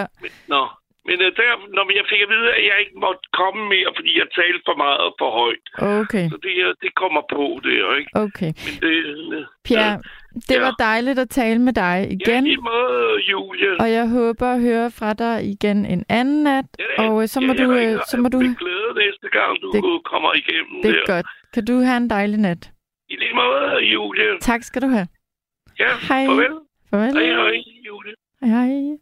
[0.56, 0.64] nå,
[1.08, 4.12] men øh, der, når jeg fik at vide, at jeg ikke måtte komme mere, fordi
[4.22, 5.66] jeg talte for meget og for højt.
[6.02, 8.12] okay, Så det, øh, det kommer på, det er ikke.
[8.26, 8.52] okay.
[8.66, 8.94] Men det...
[9.38, 9.96] Øh, Pierre,
[10.50, 10.62] det Ja.
[10.68, 12.44] var dejligt at tale med dig Ja, igen.
[12.48, 13.00] i måde,
[13.32, 13.72] Julie.
[13.84, 16.66] Og jeg håber at høre fra dig igen en anden nat.
[16.80, 17.72] Ja, Og øh, så må ja, du...
[17.72, 20.76] jeg øh, ringer Så må du med glæde næste gang, du Det- det, kommer igennem
[20.84, 21.02] det der.
[21.02, 21.26] er godt.
[21.54, 22.72] Kan du have en dejlig nat?
[23.10, 24.40] I lige måde, Julie.
[24.42, 25.08] Tak skal du have.
[25.80, 26.26] Ja, Hej.
[26.26, 26.60] farvel.
[26.90, 27.14] Farvel.
[27.14, 28.14] Hej, hej, Julie.
[28.42, 28.98] Hej, hej.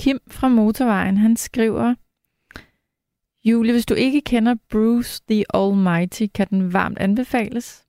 [0.00, 1.94] Kim fra Motorvejen, han skriver,
[3.44, 7.84] Julie, hvis du ikke kender Bruce the Almighty, kan den varmt anbefales,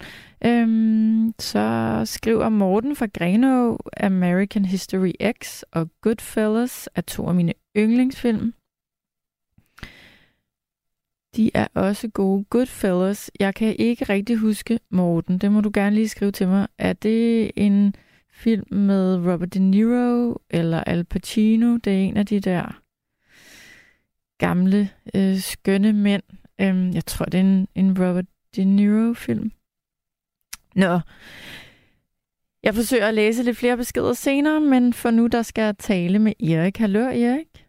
[0.45, 7.53] Øhm, så skriver Morten fra Grenaa, American History X og Goodfellas er to af mine
[7.77, 8.55] yndlingsfilm.
[11.37, 12.45] De er også gode.
[12.45, 13.31] Goodfellas.
[13.41, 15.39] Jeg kan ikke rigtig huske, Morten.
[15.39, 16.69] Det må du gerne lige skrive til mig.
[16.79, 17.95] Er det en
[18.33, 21.77] film med Robert De Niro eller Al Pacino?
[21.77, 22.81] Det er en af de der
[24.39, 26.23] gamle, øh, skønne mænd.
[26.61, 28.25] Øhm, jeg tror, det er en, en Robert
[28.57, 29.53] De Niro-film.
[30.75, 31.01] Nå.
[32.63, 36.19] Jeg forsøger at læse lidt flere beskeder senere, men for nu der skal jeg tale
[36.19, 36.79] med Erik.
[36.79, 37.67] Hallo, Erik.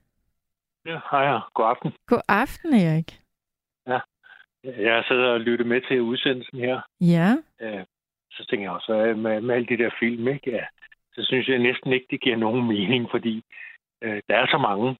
[0.85, 1.91] Ja, hej, god aften.
[2.07, 3.22] God aften, Erik.
[4.63, 6.81] Jeg sidder og lytter med til udsendelsen her.
[7.01, 7.35] Ja.
[8.31, 10.51] Så tænker jeg også, med, med alle de der film, ikke?
[10.51, 10.65] Ja,
[11.13, 13.43] så synes jeg næsten ikke, det giver nogen mening, fordi
[14.01, 14.97] øh, der er så mange.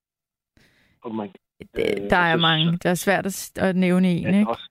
[1.02, 2.72] Og man, Det, Øh, der er så- mange.
[2.72, 4.50] Det er svært at, at nævne en, ja, er ikke?
[4.52, 4.70] også,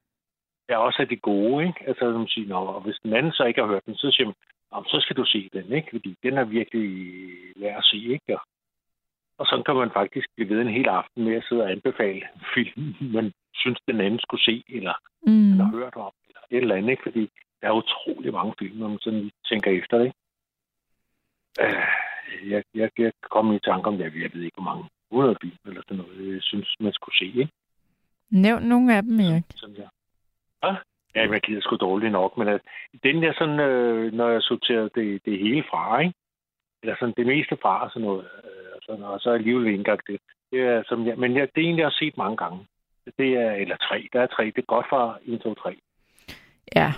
[0.68, 1.80] er også af de gode, ikke?
[1.88, 4.26] Altså, som siger, Nå, og hvis den anden så ikke har hørt den, så siger
[4.26, 4.34] man,
[4.72, 5.88] "Nå, så skal du se den, ikke?
[5.90, 6.88] Fordi den er virkelig
[7.56, 8.34] værd at se, ikke?
[8.38, 8.42] Og,
[9.38, 12.22] og sådan kan man faktisk blive ved en hel aften med at sidde og anbefale
[12.54, 14.94] film, man synes, den anden skulle se, eller
[15.26, 15.60] Mm.
[15.60, 17.02] har hørt om, eller et eller andet, ikke?
[17.02, 17.30] Fordi
[17.60, 20.12] der er utrolig mange film, når man sådan lige tænker efter det?
[21.60, 25.36] Øh, jeg, jeg, jeg kom i tanke om, jeg, jeg ved ikke, hvor mange 100
[25.42, 27.48] film eller sådan noget, jeg synes, man skulle se, ikke?
[28.30, 29.44] Nævn nogle af dem, Erik.
[29.54, 29.88] Sådan der.
[30.62, 30.76] Ja,
[31.14, 32.60] ja jeg gider sgu dårligt nok, men at,
[33.02, 36.14] den der sådan, øh, når jeg sorterer det, det hele fra, ikke?
[36.82, 39.78] Eller sådan det meste fra, og sådan noget, øh, og, sådan, og så alligevel ikke
[39.78, 40.20] engang det.
[40.50, 42.66] det er, som jeg, men jeg, det er en, jeg har set mange gange.
[43.18, 45.76] Det er, eller tre, der er tre, det er godt fra 1, 2, 3.
[46.76, 46.92] Ja.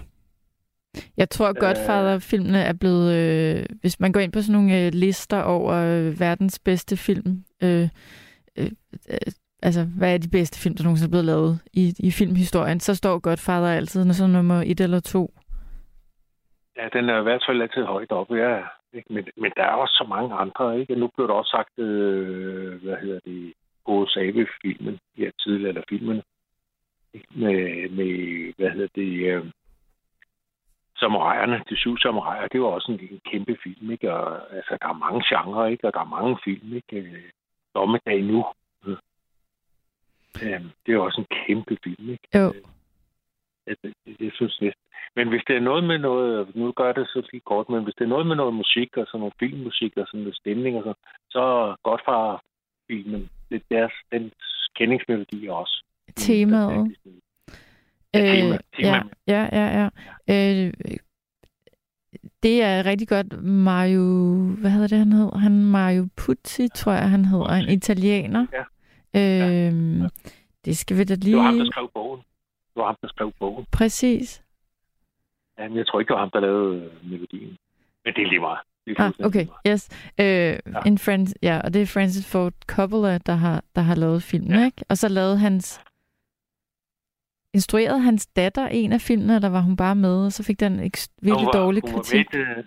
[1.17, 3.15] Jeg tror, at Godfather-filmene er blevet...
[3.15, 7.45] Øh, hvis man går ind på sådan nogle øh, lister over øh, verdens bedste film...
[7.63, 7.89] Øh,
[8.59, 8.71] øh,
[9.11, 9.33] øh,
[9.63, 12.81] altså, hvad er de bedste film, der nogensinde er blevet lavet i, i filmhistorien?
[12.81, 15.31] Så står Godfather altid sådan nummer et eller to.
[16.77, 18.63] Ja, den er i hvert fald altid højt oppe, ja.
[18.93, 19.13] Ikke?
[19.13, 20.95] Men, men der er også så mange andre, ikke?
[20.95, 23.53] Nu blev der også sagt, øh, hvad hedder det,
[24.09, 26.23] Sabe-filmen, ja, tidligere, eller filmen,
[27.31, 28.13] med, med,
[28.57, 29.45] hvad hedder det, øh,
[30.97, 34.13] samurajerne, de syv samurajer, det var også en, en kæmpe film, ikke?
[34.13, 35.87] Og, altså, der er mange genrer, ikke?
[35.87, 37.23] Og der er mange film, ikke?
[37.75, 38.45] Dommedag nu.
[40.43, 42.29] Ja, det er også en kæmpe film, ikke?
[42.39, 42.53] Jo.
[43.67, 44.85] Jeg, jeg, jeg synes næsten.
[45.17, 47.95] Men hvis det er noget med noget, nu gør det så lige kort, men hvis
[47.95, 50.83] det er noget med noget musik og sådan noget filmmusik og sådan noget stemning og
[50.83, 50.95] så,
[51.31, 52.03] så godt
[53.57, 54.33] er deres, den
[54.77, 55.85] kendingsmelodi også.
[56.17, 56.97] Temaet.
[58.15, 58.97] Ja, tema, tema.
[58.97, 59.89] Øh, ja, ja, ja.
[60.29, 60.67] ja.
[60.67, 60.73] Øh,
[62.43, 64.03] det er rigtig godt Mario,
[64.61, 65.31] hvad hedder det, han hed?
[65.33, 67.49] Han Mario Pucci, tror jeg, han hedder.
[67.49, 68.47] En italiener.
[68.53, 68.65] Ja.
[69.21, 70.09] Øhm, ja.
[70.65, 71.33] Det skal vi da lige...
[71.33, 72.21] Det var ham, der skrev bogen.
[72.75, 73.67] Det var ham, der skrev bogen.
[73.73, 74.45] Præcis.
[75.59, 77.57] Ja, men jeg tror ikke, det var ham, der lavede øh, melodien.
[78.05, 78.59] Men det er lige meget.
[78.99, 79.83] Ah, okay, yes.
[80.21, 80.59] Øh, ja.
[80.87, 84.59] En friend, ja, og det er Francis Ford Coppola, der har, der har lavet filmen,
[84.59, 84.65] ja.
[84.65, 84.85] ikke?
[84.89, 85.81] Og så lavede hans...
[87.55, 90.73] Instruerede hans datter en af filmene, eller var hun bare med, og så fik den
[90.73, 92.27] en virkelig var, dårlig kritik?
[92.33, 92.65] Med, øh,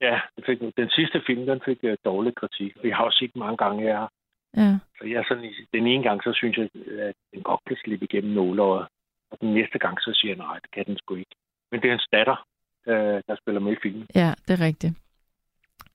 [0.00, 2.72] ja, det fik, den sidste film, den fik uh, dårlig kritik.
[2.82, 4.08] Vi har også set mange gange, jeg
[4.56, 4.78] Ja.
[4.98, 8.32] Så jeg sådan, den ene gang, så synes jeg, at den godt kan slippe igennem
[8.32, 8.86] nålåret.
[9.30, 11.36] Og den næste gang, så siger jeg, nej, det kan den sgu ikke.
[11.70, 12.46] Men det er hans datter,
[12.84, 14.06] der, der spiller med i filmen.
[14.14, 14.94] Ja, det er rigtigt.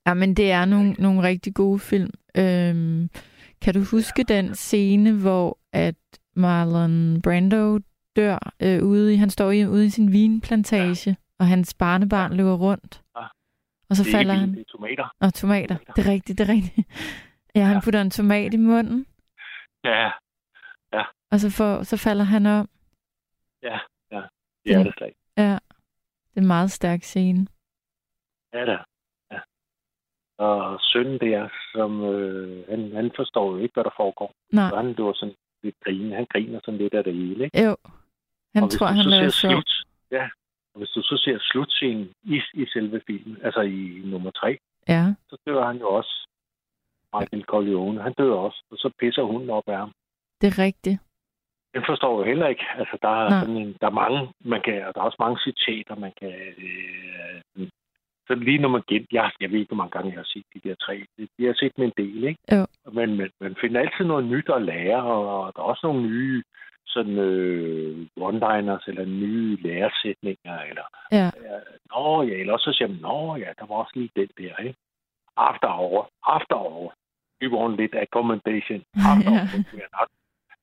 [0.08, 2.12] Ja, men det er nogle, nogle rigtig gode film.
[2.38, 3.10] Øhm,
[3.62, 4.36] kan du huske ja.
[4.36, 5.96] den scene, hvor at
[6.36, 7.80] Marlon Brando
[8.16, 11.16] dør øh, ude i, han står i, ude i sin vinplantage, ja.
[11.40, 12.38] og hans barnebarn ja.
[12.38, 13.02] løber rundt.
[13.18, 13.26] Ja.
[13.90, 14.52] Og så det falder han...
[14.52, 15.16] Det er tomater.
[15.20, 15.76] Og tomater.
[15.76, 15.94] tomater.
[15.94, 16.88] Det er rigtigt, det er rigtigt.
[17.56, 19.06] Ja, han putter en tomat i munden.
[19.84, 20.12] Ja,
[20.94, 21.04] ja.
[21.32, 22.70] Og så, får, så falder han om.
[23.64, 23.80] Ja,
[24.12, 24.22] ja.
[24.66, 25.52] Det er det slet Ja.
[26.30, 27.48] Det er en meget stærk scene.
[28.54, 28.72] Ja, da.
[28.72, 28.78] Ja.
[30.38, 34.32] Og sønnen der, som øh, han, han forstår jo ikke, hvad der foregår.
[34.52, 34.70] Nej.
[34.70, 36.16] Så han løber sådan lidt grine.
[36.16, 37.64] Han griner sådan lidt af det hele, ikke?
[37.64, 37.76] Jo.
[38.56, 39.64] Han og tror, han laver sjov.
[40.12, 40.30] Ja,
[40.74, 44.58] og hvis du så ser slutscenen i, i selve filmen, altså i nummer tre,
[44.88, 45.14] ja.
[45.30, 46.28] så dør han jo også
[47.14, 48.02] Michael Corleone.
[48.02, 49.92] Han dør også, og så pisser hun op af ham.
[50.42, 51.00] Det er rigtigt.
[51.74, 52.66] Den forstår jeg heller ikke.
[52.78, 55.40] Altså, der er, sådan en, der er mange, man kan, og der er også mange
[55.46, 56.34] citater, man kan...
[56.58, 57.68] Øh,
[58.28, 59.08] så lige når man gen...
[59.12, 61.06] Ja, jeg ved ikke, hvor mange gange jeg har set de der tre.
[61.38, 62.40] De har set med en del, ikke?
[62.52, 62.66] Jo.
[62.92, 66.44] Men man, man finder altid noget nyt at lære, og der er også nogle nye
[66.88, 70.86] sådan øh, one-liners, eller nye læresætninger, eller...
[71.12, 71.26] Ja.
[71.26, 74.30] Øh, nå, ja, eller også så siger man, nå, ja, der var også lige den
[74.38, 74.76] der, ikke?
[75.38, 76.94] After hour, after hour.
[77.42, 78.82] We want lidt accommodation.
[79.12, 79.40] After ja.
[79.40, 80.10] hour, we are not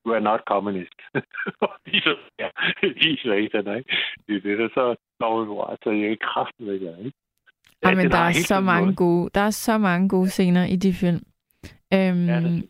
[0.05, 0.99] du er not communist.
[1.85, 2.49] viser, ja,
[3.03, 3.91] viser ikke, ikke?
[4.27, 7.17] Det er det, der så dårligt Altså, jeg er kraften ved det, ikke?
[7.83, 10.75] Ja, ja men der er, så mange gode, der er så mange gode scener i
[10.75, 11.21] de film.
[11.93, 12.69] Øhm, ja, det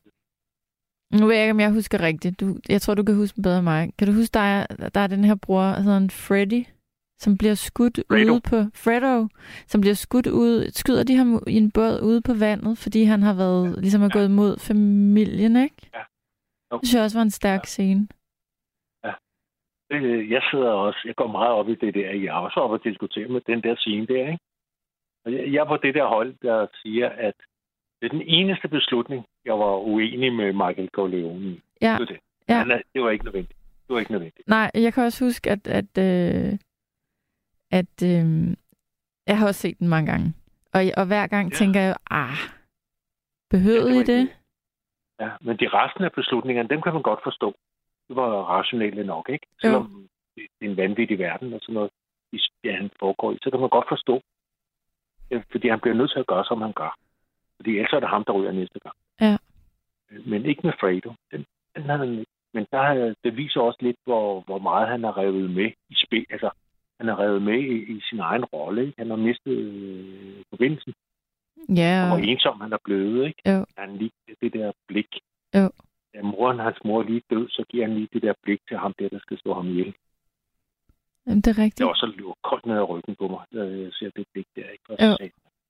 [1.19, 2.39] nu ved jeg ikke, om jeg husker rigtigt.
[2.39, 3.93] Du, jeg tror, du kan huske bedre end mig.
[3.97, 6.65] Kan du huske, der er, der er den her bror, hedder han Freddy,
[7.17, 8.33] som bliver skudt Fredo.
[8.33, 8.57] ude på...
[8.83, 9.27] Fredo,
[9.67, 10.71] som bliver skudt ud...
[10.71, 13.81] Skyder de ham i en båd ude på vandet, fordi han har været, ja.
[13.81, 14.19] ligesom har ja.
[14.19, 15.75] gået mod familien, ikke?
[15.93, 16.03] Ja.
[16.71, 16.81] Okay.
[16.81, 17.71] Det synes jeg også var en stærk ja.
[17.73, 18.07] scene.
[19.03, 19.13] Ja.
[20.35, 20.99] Jeg sidder også...
[21.05, 22.09] Jeg går meget op i det der.
[22.11, 24.43] Jeg har også op og diskutere med den der scene der, ikke?
[25.25, 27.33] Jeg er på det der hold, der siger, at
[28.01, 31.61] det er den eneste beslutning, jeg var uenig med Michael Corleone i.
[31.81, 31.97] Ja.
[31.99, 32.19] Det det.
[32.49, 32.57] Ja.
[32.57, 33.59] Han, det var ikke nødvendigt.
[33.87, 34.47] Det var ikke nødvendigt.
[34.47, 36.59] Nej, jeg kan også huske, at, at, øh,
[37.71, 38.55] at øh,
[39.27, 40.33] jeg har også set den mange gange.
[40.73, 41.55] Og, og hver gang ja.
[41.55, 42.37] tænker jeg, ah,
[43.49, 44.19] behøvede ja, I det?
[44.21, 44.35] Ikke.
[45.19, 47.55] Ja, men de resten af beslutningerne, dem kan man godt forstå.
[48.07, 49.47] Det var rationelle nok, ikke?
[49.61, 50.07] Selvom jo.
[50.35, 51.91] det er en vanvittig verden og sådan noget,
[52.63, 54.21] ja, han foregår i, så kan man godt forstå.
[55.51, 56.97] Fordi han bliver nødt til at gøre, som han gør.
[57.55, 58.95] Fordi ellers er det ham, der ryger næste gang.
[59.21, 59.37] Ja.
[60.25, 61.13] Men ikke med Fredo.
[61.31, 62.31] Den, den havde han ikke.
[62.53, 66.25] Men der, det viser også lidt, hvor, hvor meget han har revet med i spil.
[66.29, 66.49] Altså,
[66.99, 68.93] han har revet med i, i sin egen rolle.
[68.97, 70.93] Han har mistet øh, forbindelsen.
[71.69, 72.03] Ja.
[72.03, 73.27] Og hvor ensom han er blevet.
[73.27, 73.41] Ikke?
[73.51, 73.65] Jo.
[73.77, 74.11] Han lige
[74.41, 75.19] det der blik.
[75.55, 75.69] Jo.
[76.13, 78.93] Da moren, hans mor lige død, så giver han lige det der blik til ham
[78.99, 79.93] der, der skal stå ham ihjel.
[81.27, 81.77] Jamen, det er rigtigt.
[81.77, 84.47] Det er også løber koldt ned ad ryggen på mig, når jeg ser det blik
[84.55, 84.69] der.
[84.69, 85.03] Ikke?
[85.05, 85.17] Jo.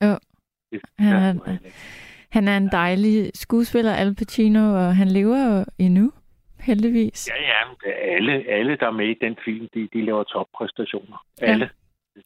[0.07, 0.15] jo.
[0.71, 1.57] Det, han, er,
[2.29, 6.11] han er en dejlig skuespiller, Al Pacino, og han lever jo endnu
[6.59, 7.29] heldigvis.
[7.29, 7.91] Ja, ja.
[8.15, 11.25] Alle, alle, der er med i den film, de, de laver toppræstationer.
[11.41, 11.69] Alle.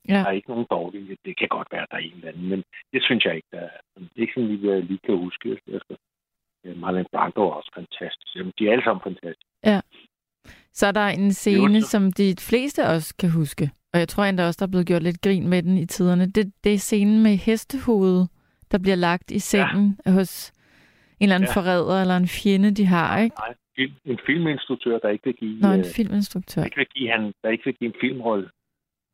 [0.08, 0.14] Ja.
[0.14, 1.18] Der er ikke nogen dårlige.
[1.26, 2.64] Det kan godt være, der er en eller anden, men
[2.94, 3.70] det synes jeg ikke, der er.
[3.96, 5.60] Det er ikke sådan, vi lige kan huske.
[5.68, 5.96] Efter.
[6.76, 8.36] Marlon Brando er også fantastisk.
[8.36, 9.50] Jamen, de er alle sammen fantastiske.
[9.66, 9.80] Ja.
[10.80, 13.72] Så er der en scene, som de fleste også kan huske.
[13.94, 16.26] Og jeg tror endda også, der er blevet gjort lidt grin med den i tiderne.
[16.32, 18.30] Det, det er scenen med hestehovedet,
[18.72, 20.12] der bliver lagt i sengen ja.
[20.12, 20.52] hos
[21.20, 21.54] en eller anden ja.
[21.54, 23.36] forræder eller en fjende, de har, ikke?
[23.36, 23.56] Nej,
[24.06, 25.60] en filminstruktør, der ikke vil give...
[25.60, 26.62] Nå, en øh, filminstruktør.
[26.62, 28.50] Der ikke vil give, han, der ikke vil give en filmrolle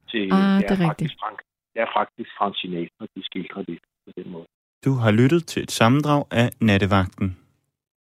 [0.09, 0.24] til...
[0.24, 1.14] Ah, det er, det er rigtigt.
[1.20, 1.39] Frank,
[1.74, 4.45] det er faktisk Frank Sinatra, de skildrer det på den måde.
[4.86, 7.38] Du har lyttet til et sammendrag af Nattevagten.